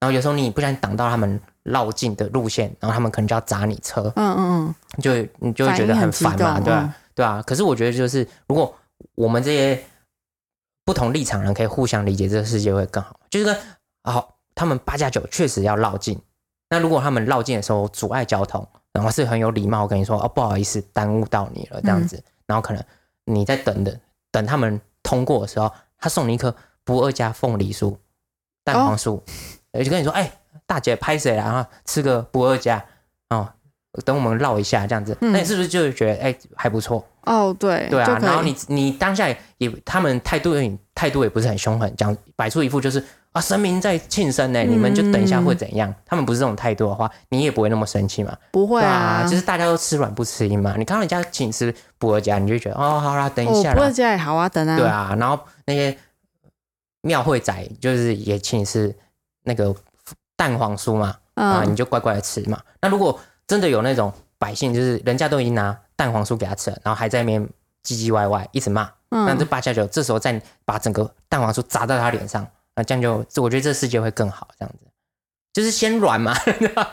[0.00, 7.42] 然后有时候你不小心挡到他们绕境的路线，然后他们可能就要砸你车，嗯嗯嗯就你就会觉得很烦嘛，对吧、嗯对啊。
[7.46, 8.74] 可是我觉得就是，如果
[9.14, 9.84] 我们这些
[10.84, 13.18] 不同立场人可以互相理解，这个世界会更好。
[13.30, 13.56] 就是跟
[14.04, 16.20] 好，他们八加九确实要绕境，
[16.70, 22.82] 那如果他们绕境的时候阻碍交通，然后是很有礼貌跟你说哦不好意思耽误到你了这样子，然后可能
[23.24, 27.96] 你在等等等他们通过的时候，他送你一颗不二家凤梨酥、
[28.64, 29.20] 蛋黄酥，
[29.72, 30.30] 就跟你说哎、
[30.66, 32.84] 大姐拍谁了，然后吃个不二家
[33.30, 33.48] 哦。
[34.06, 37.06] 等我们绕一下这样子，嗯那你是不是就觉得哎、还不错？
[37.24, 45.94] 哦对对啊，然后你你当下也他们态度也态度也不是很凶狠，讲摆出一副就是啊神明在庆生呢，你们就等一下会怎样？
[46.06, 48.34] 他们不是这种态度的话，你也不会那么生气嘛。
[48.50, 50.74] 不会对啊，就是大家都吃软不吃硬嘛。
[50.78, 53.74] 你看到人家请吃不二家，你就觉得哦好啦，等一哦下啦。
[53.74, 55.94] 不二家也好啊，等啊，对啊，然后那些
[57.02, 58.94] 庙会仔就是也请你吃
[59.44, 59.74] 那个
[60.36, 62.60] 蛋黄酥嘛，啊，你嗯就乖乖的吃嘛。
[62.80, 67.42] 那如果真的有那种百姓，就是人家都已经拿蛋黄酥给他吃了，然后还在那边
[67.84, 74.86] 唧唧歪歪一直骂，那这嗯，八加九这时候再把整个蛋黄酥砸到他脸上，那这样就我觉得这世界会更好，这样子
[75.52, 76.34] 就是先软嘛，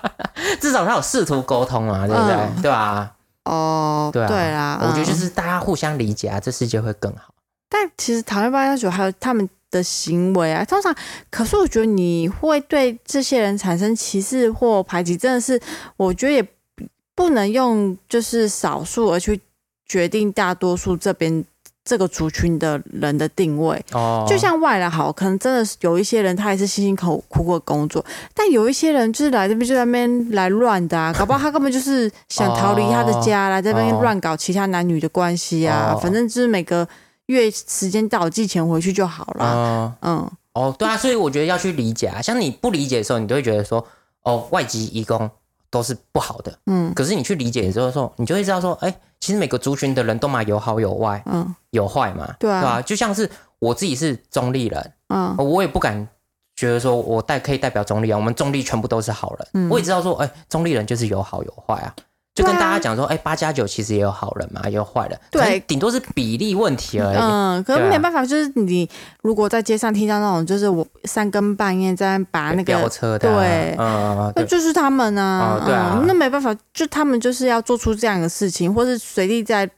[0.60, 2.36] 至少他有试图沟通嘛，对不对？
[2.36, 3.15] 嗯对吧？
[3.45, 7.34] 哦对啊，啦，我觉得就嗯是大家互相理解啊，这世界会更好。
[7.69, 10.63] 但其实讨厌八加九还有他们的行为啊。
[10.65, 10.95] 通常，
[11.29, 15.60] 可是我觉得你会对这些人产生歧视或排挤，真的是
[15.97, 16.47] 我觉得也
[17.15, 19.39] 不能用就是少数而去
[19.86, 21.43] 决定大多数这边
[21.84, 23.84] 这个族群的人的定位。
[23.93, 36.88] 哦，就像外来好，可能真的是有一些人他也是辛辛苦苦过工作，但有一些人就是来这边就在那边来乱的啊， 搞不好他根本就是想逃离他的家，来这边哦乱搞其他男女的关系啊，哦反正就是每个
[37.34, 39.96] 月时间到寄钱回去就好了。
[40.02, 40.18] 嗯。
[40.20, 42.22] 嗯，哦，对啊，所以我觉得要去理解啊。
[42.22, 43.86] 像你不理解的时候，你都会觉得说，
[44.24, 45.30] 哦，外籍移工
[45.70, 46.58] 都是不好的。
[46.65, 52.82] 嗯可是你去理解之后说，你就会知道说，哎，其实每个族群的人都嘛有好有坏，嗯有坏嘛，对啊吧？
[52.82, 56.08] 就像是我自己是中立人，嗯我也不敢
[56.56, 59.48] 觉得说我代可以代表中立啊，我们中立全部都是好人。
[59.54, 61.96] 嗯我也知道说，哎，中立人就是有好有坏啊。
[62.39, 67.17] 就跟大家讲说，哎，八加九其实也有好人嘛，也有坏人，对顶多是比例问题而已。
[67.17, 68.89] 嗯，可是没办法，就是你
[69.21, 72.89] 如果在街上听到那种，就是我三更半夜在那把那飙个。
[72.89, 79.69] 车的啊，对嗯，对，那就是他们啊，哦对啊嗯那没办法，就他们就是要做出这样的事情，或是随地在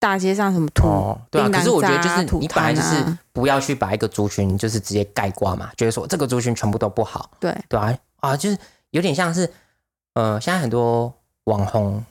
[0.00, 8.56] 大街上什么吐哦，对啊，可是我觉得就是吐痰你本来就是啊不要去把一个族群就是直接盖挂嘛，觉得说这个族群全部都不好，对，对啊，啊，就是
[8.90, 9.50] 有点像是
[10.14, 11.12] 呃，现在很多
[11.44, 12.04] 网红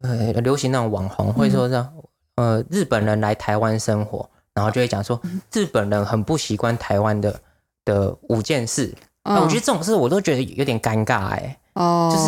[0.00, 1.92] 呃流行那种网红会说让、
[2.36, 5.40] 呃日本人来台湾生活，然后就会讲说嗯。
[5.52, 7.40] 日本人很不习惯台湾的
[7.84, 12.18] 的五件事，啊，我觉得得这种事我都觉得有点尴尬哎、哦，就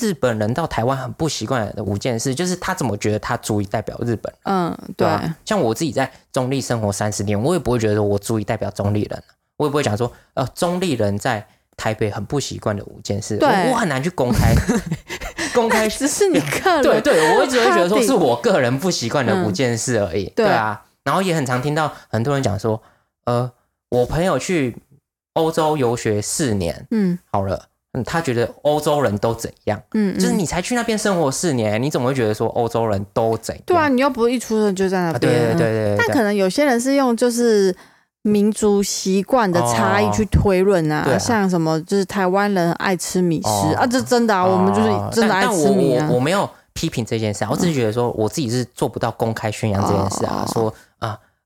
[0.00, 4.32] 是日本人到台湾很不习惯的五件事，就是他怎么觉得他足以代表日本。
[4.32, 4.40] 人。
[4.44, 9.22] 嗯，对，啊，像我自己在中立生活三十年，我也不会觉得我足以代表中立人，
[9.56, 11.46] 我也不会讲说，呃，中立人在
[11.78, 14.52] 台北很不习惯的五件事，我我很难去公开
[15.54, 15.88] 公开。
[15.88, 20.24] 只是你 个人，对对，我一直会觉得说是我个人不习惯的五嗯件事而已。
[20.36, 22.82] 对对啊，然后也很常听到很多人讲说，
[23.24, 23.50] 呃，
[23.90, 24.76] 我朋友去
[25.34, 27.66] 欧洲游学四年，嗯好了。
[27.92, 29.80] 嗯，他觉得欧洲人都怎样？
[29.94, 33.62] 嗯，嗯就是你才去那边生活四年，你怎么会觉得说欧洲人都怎样？
[33.64, 37.74] 对啊，你又不是一出生就在那啊，边，对对对对对，对但可能有些人是用就是
[38.22, 43.74] 民族习惯的差异去推论啊，像什么就是台湾人爱吃米食、哦。
[43.78, 46.06] 啊，这真的啊，我们就是哦真的爱吃米啊。
[46.08, 46.16] 我我。
[46.16, 50.74] 我没有批评这件事啊，我只是觉得说我自己是做不到公开宣扬这件事啊，哦说啊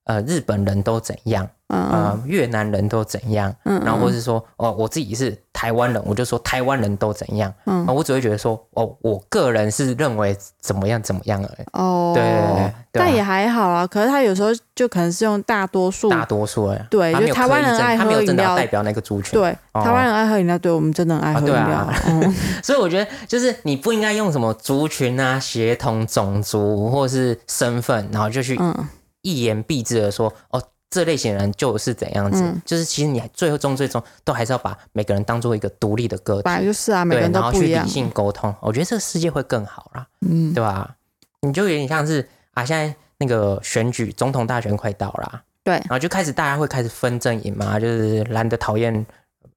[0.04, 7.86] 呃日本人都怎样，嗯呃越南人都怎样，嗯然后或是说哦我自己是台湾人，我就说台湾人都怎样，嗯。
[7.86, 12.64] 啊我只会觉得说哦我个人是认为怎么样怎么样而已，哦，对对对对。
[12.64, 13.86] 啊但也还好啊。
[13.86, 19.82] 可是他有时候就可能是用大多数，大多数而已，对他没有就台湾人他没有真的喝饮料代表那个族群，对哦。
[19.82, 21.62] 台湾人爱喝饮料，对我们真的很爱喝饮料。
[21.62, 22.34] 啊 嗯。
[22.62, 28.74] 所以我觉得，就是你不应该用什么族群啊、血统、种族或是身份，然后就去嗯
[29.22, 32.42] 一言蔽之的说，哦，这类型人就是怎样子。
[32.42, 32.60] 嗯。
[32.66, 36.42] 就是其实你最终最终都还是要把每个人当做一个独立的个体。
[36.42, 37.84] 本，来就是啊，每个对，人都然后不一样。
[37.84, 37.94] 去理。
[37.94, 38.54] 性沟通。
[38.60, 40.96] 我觉得这个世界会更好啦，嗯，对吧？
[41.40, 45.74] 你就有点像是啊，现在那个选举总统大选快到啦，对。
[45.74, 49.04] 然后就开始大家会开始分阵营嘛，就是蓝的讨厌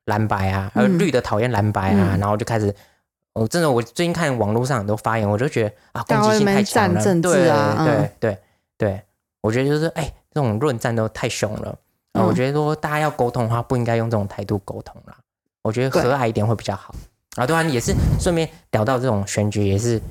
[0.06, 2.20] 蓝白啊，呃，嗯绿的讨厌蓝白啊，嗯。
[2.20, 2.74] 然后就开始，
[3.34, 8.38] 我、真的我最近看网络上很多发言，我就觉得啊，攻击性太强了，站政治啊对对
[8.78, 9.02] 对，
[9.46, 11.70] 我觉得就是哎、这种论战都太凶了，
[12.14, 15.16] 啊，嗯我觉得说大家要沟通的话，不应该用这种态度沟通啦，
[15.62, 16.96] 我觉得和蔼一点会比较好。
[17.36, 20.02] 啊，对啊，也是顺便聊到这种选举，也是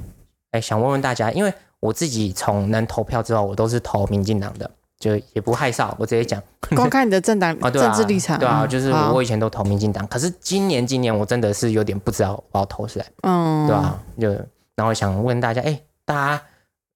[0.52, 4.70] 哎、想问问大家，因为我自己从能投票之后，我都是投民进党的，
[5.00, 6.40] 就也不害臊，我直接讲。
[6.76, 8.38] 公开你的政党啊，对政啊，治立场。
[8.38, 14.30] 对啊，嗯就是我以前都投民进党，可是今年今年我真的是有点不知道我要投谁，嗯，对吧、就
[14.76, 16.42] 然后想问大家，哎，大家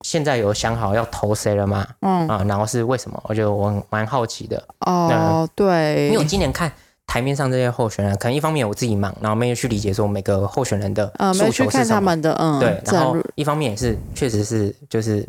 [0.09, 1.87] 现在有想好要投谁了吗？
[2.01, 3.23] 嗯，啊，然后是为什么？
[3.29, 6.73] 我觉得我很蛮好奇的，哦，对，因为我今年看
[7.07, 15.29] 台面上这些候选人，可能一方面我自己忙，然后没有去理解说每个候选人的诉求是什么，他们的，嗯，对，然后一方面也是确实是就是。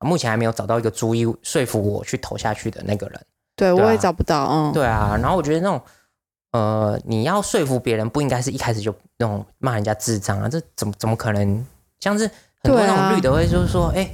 [0.00, 3.18] 目前还没有找到一个足以说服我去投下去的那个人，
[3.56, 5.80] 对对啊我也找不到，嗯，对啊，然后我觉得那种
[6.52, 11.66] 呃，你要说服别人，不应该是一开始就那种骂人家智障啊，这怎么怎么可能？
[11.98, 12.30] 像是
[12.62, 14.10] 很多那种绿的会就是说，哎、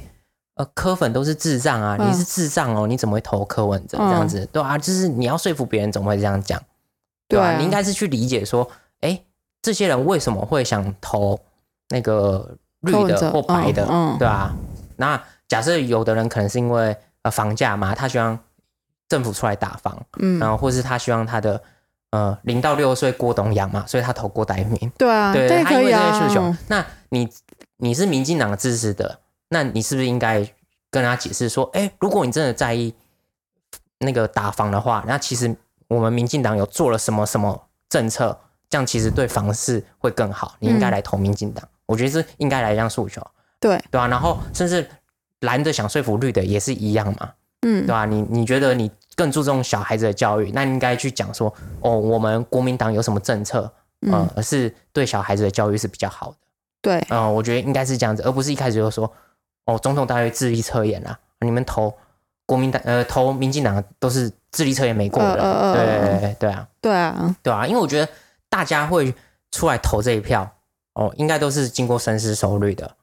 [0.55, 2.09] 呃，柯粉都是智障啊，嗯。
[2.09, 4.45] 你是智障哦，你怎么会投柯文哲这样子？
[4.51, 6.61] 对啊，就是你要说服别人，怎么会这样讲？
[7.27, 8.69] 对啊你应该是去理解说，
[9.01, 9.19] 哎，
[9.61, 11.39] 这些人为什么会想投
[11.89, 13.85] 那个绿的或白的，
[14.19, 14.53] 对吧、
[14.97, 18.37] 那假设有的人可能是因为呃房价嘛，他希望
[19.07, 20.37] 政府出来打房，嗯。
[20.37, 21.59] 然，后或是他希望他的
[22.11, 24.91] 呃零到六岁郭董养嘛，所以他投郭台铭。
[24.97, 27.27] 对啊，对，这也他因为这可以啊些诉求，嗯那你
[27.83, 29.19] 你是民进党的支持的，
[29.49, 30.49] 那你是不是应该
[30.89, 32.95] 跟他解释说，哎，如果你真的在意
[33.97, 35.53] 那个打房的话，那其实
[35.89, 41.67] 我们民进党有做了什么什么政策，这样其实对房市会更好，你应该来投民进党。
[41.85, 43.21] 我觉得是应该来这样诉求，
[43.59, 44.89] 对，对吧、然后甚至
[45.41, 47.85] 蓝的想说服绿的也是一样嘛，嗯。
[47.85, 53.69] 对，吧、你你觉得你更注重小孩子的教育，那你应该去讲说，哦，我们国民党有什么政策，
[54.03, 56.37] 嗯，而，是对小孩子的教育是比较好的。
[56.83, 59.11] 对，嗯、我觉得应该是这样子，而不是一开始就说，
[59.65, 61.91] 哦，总统大学智力测验啦，你们投
[62.45, 68.11] 国民党呃投民进党都是智力测验没过的，对呃对对对啊，对啊，对啊，因为我觉得
[68.49, 69.15] 大家会
[69.51, 70.47] 出来投这一票，
[70.95, 72.95] 哦，应该都是经过深思熟虑的，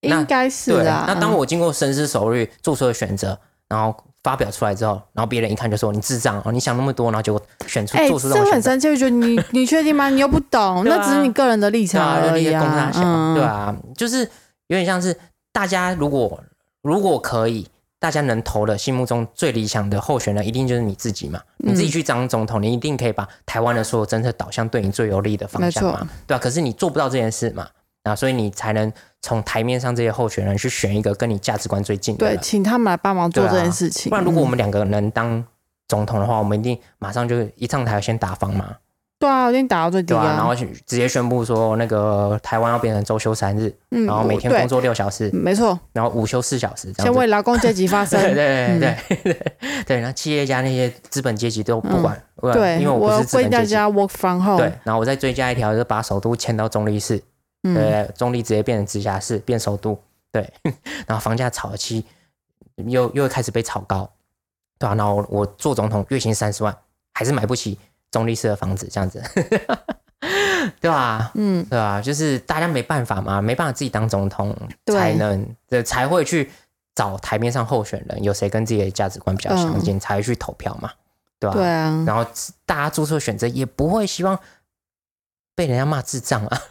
[0.00, 0.88] 那应该是对。
[0.88, 1.04] 啊。
[1.06, 3.38] 那当嗯我经过深思熟虑做出的选择，
[3.68, 10.08] 然后发表出来之后，然后别人一看就说你智障哦，你想那么多，然后结果选出哎，做出这这种选择，会很生气，会觉得你 你确定吗？
[10.08, 10.96] 你又不懂，对啊。
[10.96, 12.90] 那只是你个人的立对啊，场而已啊。
[12.92, 14.20] 小，嗯，对啊，就是
[14.68, 15.16] 有点像是
[15.52, 16.40] 大家如果
[16.82, 17.66] 如果可以，
[17.98, 21.40] 大家能投的心目中最理想的候选人，一定就是你自己嘛。
[21.56, 27.66] 你嗯自己去当总统，你一定可以把台湾的所有政策导向对你最有利的方向没嘛，对啊，可是你做不到这件事嘛，
[28.06, 32.38] 啊，所以你才能从台面上这些候选人去选一个跟你价值观最近的对，人。
[32.40, 34.10] 请他们来帮忙做这件事情。
[34.10, 35.44] 不然，如果我嗯们两个能当
[35.88, 38.76] 总统的话，我们一定马上就一上台先打方嘛，
[39.18, 40.54] 对啊，我已经打到最低对啊、然啊后。
[40.54, 46.92] 直接宣布说那个台湾要变成周休三日，嗯，然后每天工作六小时，没错，然后午休四小时。
[46.98, 48.18] 先为劳工阶级发声。
[48.22, 49.52] 对对嗯对对对
[49.86, 52.20] 对，然后企业家那些资本阶级都不管，
[52.52, 53.56] 对，因为我不是资本阶级。
[53.56, 54.58] 归大家 work from home。
[54.58, 57.22] 对，然后我再追加一条，就是把首都迁到中立市，
[57.72, 59.98] 嗯，对，中立直接变成直辖市，变首都，
[60.30, 60.52] 对，
[61.06, 62.04] 然后房价炒期
[62.76, 64.10] 又又开始被炒高，
[64.78, 66.76] 对吧、然后我我做总统月薪三十万，
[67.14, 67.78] 还是买不起
[68.10, 69.22] 中立式的房子，这样子，
[70.80, 74.54] 对吧、嗯，对吧、就是大家没办法嘛，没办法自己当总统，
[74.86, 76.50] 才能对才会去
[76.94, 80.90] 找台面上候选人，有谁跟自己的价值观比较相近，才会去投票嘛，
[81.38, 82.24] 对吧、对啊，然后
[82.64, 84.38] 大家做出的选择也不会希望
[85.54, 86.62] 被人家骂智障啊，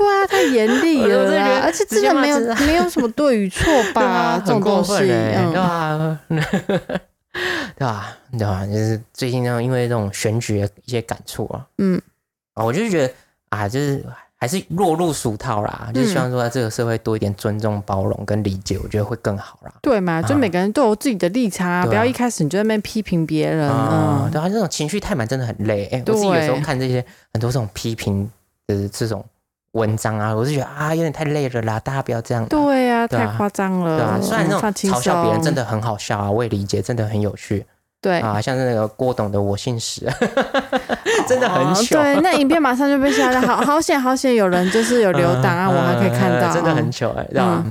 [0.00, 4.00] 对啊，太严厉了而且直接真的没有没有什么对与错吧？
[4.02, 6.18] 啊，这种东西，对，吧？
[6.26, 6.38] 对
[7.86, 8.16] 吧？
[8.32, 8.66] 对吧？
[8.66, 12.00] 就是最近呢，因为这种选举的一些感触啊，嗯
[12.54, 13.12] 啊，我就是觉得
[13.50, 14.02] 啊，就是
[14.36, 19.72] 还是落入俗套啦，嗯就是希望说在这个社会多一点尊重、包容跟理解，我觉得会更好啦。
[19.82, 25.84] 对嘛，就啊每个人都有自己的立场啊，不要一开始你就在那边批评别人，啊，嗯，对啊，这种情绪太满真的很累。
[25.92, 28.28] 哎，我自己有时候看这些很多这种批评
[28.66, 29.24] 的这种
[29.72, 32.44] 文章啊，我是觉得啊，有点太累了啦，大家不要这样。
[32.46, 37.64] 对啊，对啊太夸张了，对啊，虽然那种嘲笑别人真的很好笑啊，我也理解，真的很有趣
[38.02, 40.06] 对，啊，像是那个郭董的“我姓史”，
[41.28, 41.98] 真的很糗。
[41.98, 47.64] 哦对，那影片马上就被下架，好好险好险，有人就是有留档啊，嗯我还可以看到，嗯真的很嗯糗哎，对吧？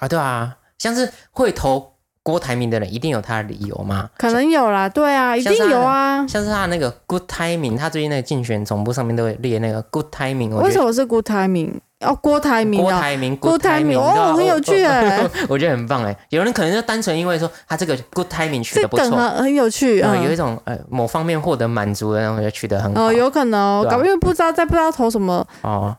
[0.00, 1.92] 啊，对啊，像是会投
[2.22, 4.08] 郭台铭的人，一定有他的理由嘛。
[4.18, 6.26] 可能有啦，对啊，一定有啊。
[6.26, 11.72] 像是他那个 good timing，他最近那个竞选总部上面都会列那个 good timing，为什么是 Good Timing？
[12.00, 16.16] 哦，郭台铭郭台铭 timing，哦很有趣哎， 我觉得很棒哎。
[16.30, 25.94] 有人可能就单纯因为说他这个 good timing 取这得不错，很很有趣，嗯，有一嗯，种呃某方面获得满足的，然后就取得很好哦，有可能哦，因为不知道在不知道投什么哦。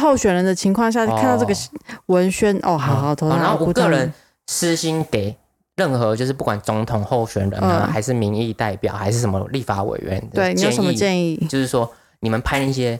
[0.00, 1.52] 候选人的情况下，哦看到这个
[2.06, 4.12] 文宣，哦，好好投然后我郭台铭个人
[4.50, 5.36] 私心给
[5.76, 10.92] 任何就是不管总统候选人啊，嗯还是民意代表，还是什么立法委员的对你有什么？
[10.92, 11.36] 建议？
[11.48, 11.88] 就是说，
[12.18, 12.98] 你们拍那些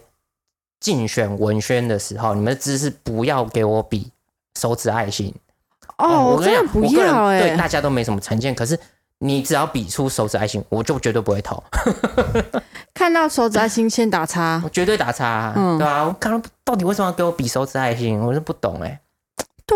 [0.79, 4.13] 竞选文宣的时候，你们的姿势不要给我比
[4.61, 5.35] 手指爱心。
[5.99, 8.79] 哦，我跟你讲，真的不我个人要对哎，大家都没什么成见，可是
[9.19, 11.61] 你只要比出手指爱心，我就绝对不会投，
[12.95, 14.69] 看到手指爱心先打叉我。
[14.69, 19.01] 绝对打叉啊、嗯对吧、我看到到底为什么要给我比手指爱心，我是不懂哎、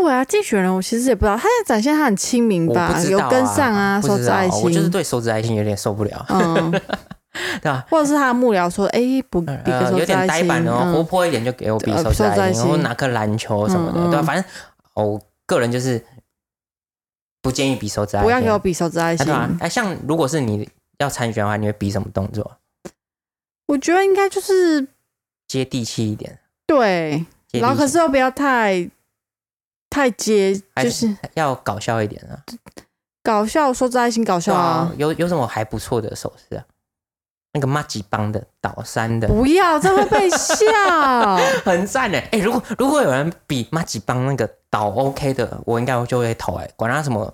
[0.02, 6.70] 对啊，竞选人我其实也不知道，他在展现他很亲民吧，啊、有跟上啊，手指爱心我就是心，对手指爱心有点受不了，嗯，
[7.62, 7.86] 对吧？
[7.88, 14.44] 或者是他的幕僚说，哎，不比个呃，有点手指爱心，呆板哦，活嗯，泼一点就给我比呃手指爱爱心，或心拿颗篮球什么的，嗯嗯对吧、反正
[14.94, 16.04] 我个人就是
[17.40, 19.32] 不建议比手指爱心，不要给我比手指爱心哎对。
[19.32, 19.50] 吧？
[19.60, 20.68] 哎，像如果是你
[20.98, 22.58] 要参选的话，你会比什么动作？
[23.66, 24.86] 我觉得应该就是
[25.46, 28.88] 接地气一点，对，然后可是又不要太
[29.94, 32.42] 太接，就是是要搞笑一点啊。
[33.22, 34.92] 搞笑，说真爱心搞笑啊。
[34.98, 36.64] 有有什么还不错的手势啊？
[37.52, 41.36] 那个马吉帮的倒三的，不要，这会被笑。
[41.64, 42.18] 很赞呢。
[42.32, 47.32] 哎、如果如果有人比马吉帮那个倒 OK 的，我应该就会投哎、管他什么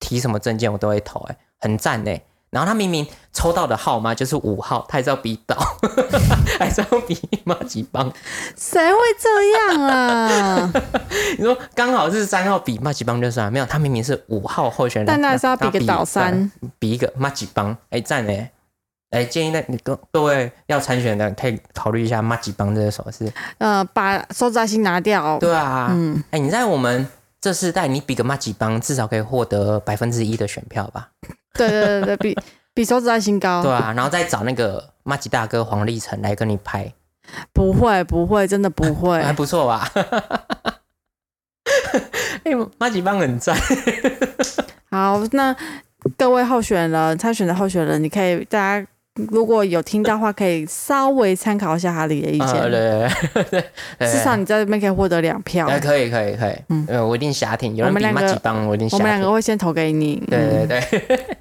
[0.00, 2.18] 提什么证件我都会投哎、很赞哎、
[2.54, 5.56] 然后他明明抽到的号码就是五号，他还是要比倒，
[6.56, 8.10] 还是要比马吉邦。
[8.56, 10.72] 谁会这样啊？
[11.36, 18.50] 你说刚好是三号比马吉邦就算了，没有，他明明是五号候选人，但他还是要比个倒倒三，比一个马吉邦，哎赞嘞！
[19.10, 23.32] 哎，建议那你各各位要参选的可以考虑一下马吉邦这个手势。
[23.58, 25.38] 呃，把手指爱心拿掉。
[25.38, 27.06] 对啊，嗯，哎，你在我们
[27.40, 31.10] 这世代，你比个马吉邦，至少可以获得百分之一的选票吧？
[31.58, 32.36] 对对对对，比
[32.74, 33.62] 比手指还心高。
[33.62, 36.92] 对啊，然后再找那个马吉大哥黄立成来跟你拍，
[37.52, 39.22] 不会不会，真的不会。
[39.22, 39.88] 还不错吧？
[42.44, 43.56] 哎，马吉帮很赞。
[44.90, 45.54] 好，那
[46.18, 48.86] 各位候选人、参选的候选人，你可以大家
[49.30, 52.62] 如果有听到的话，可以稍微参考一下哈利的意呃，见。
[52.62, 53.64] 对对对
[53.98, 55.68] 对，至少你在这边可以获得两票。
[55.68, 59.30] 哎，可以可以可以，嗯呃，我一定瞎听，有人比马吉帮，我一定瞎我们两个。
[59.30, 60.16] 会先投给你。
[60.28, 61.36] 对对嗯对。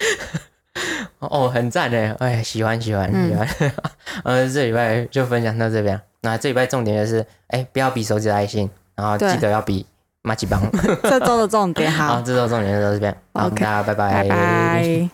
[1.20, 3.46] 哦，很赞哎，哎，喜欢喜欢嗯喜欢。
[4.24, 6.00] 呃，这礼拜就分享到这边。
[6.22, 9.84] 那这礼拜重点就是，哎，不要比手指爱心，然后对记得要比
[10.22, 10.62] 马吉邦。
[11.02, 13.14] 这周的重点好，好，这周重点就到这边。
[13.34, 15.10] 好大家拜拜拜。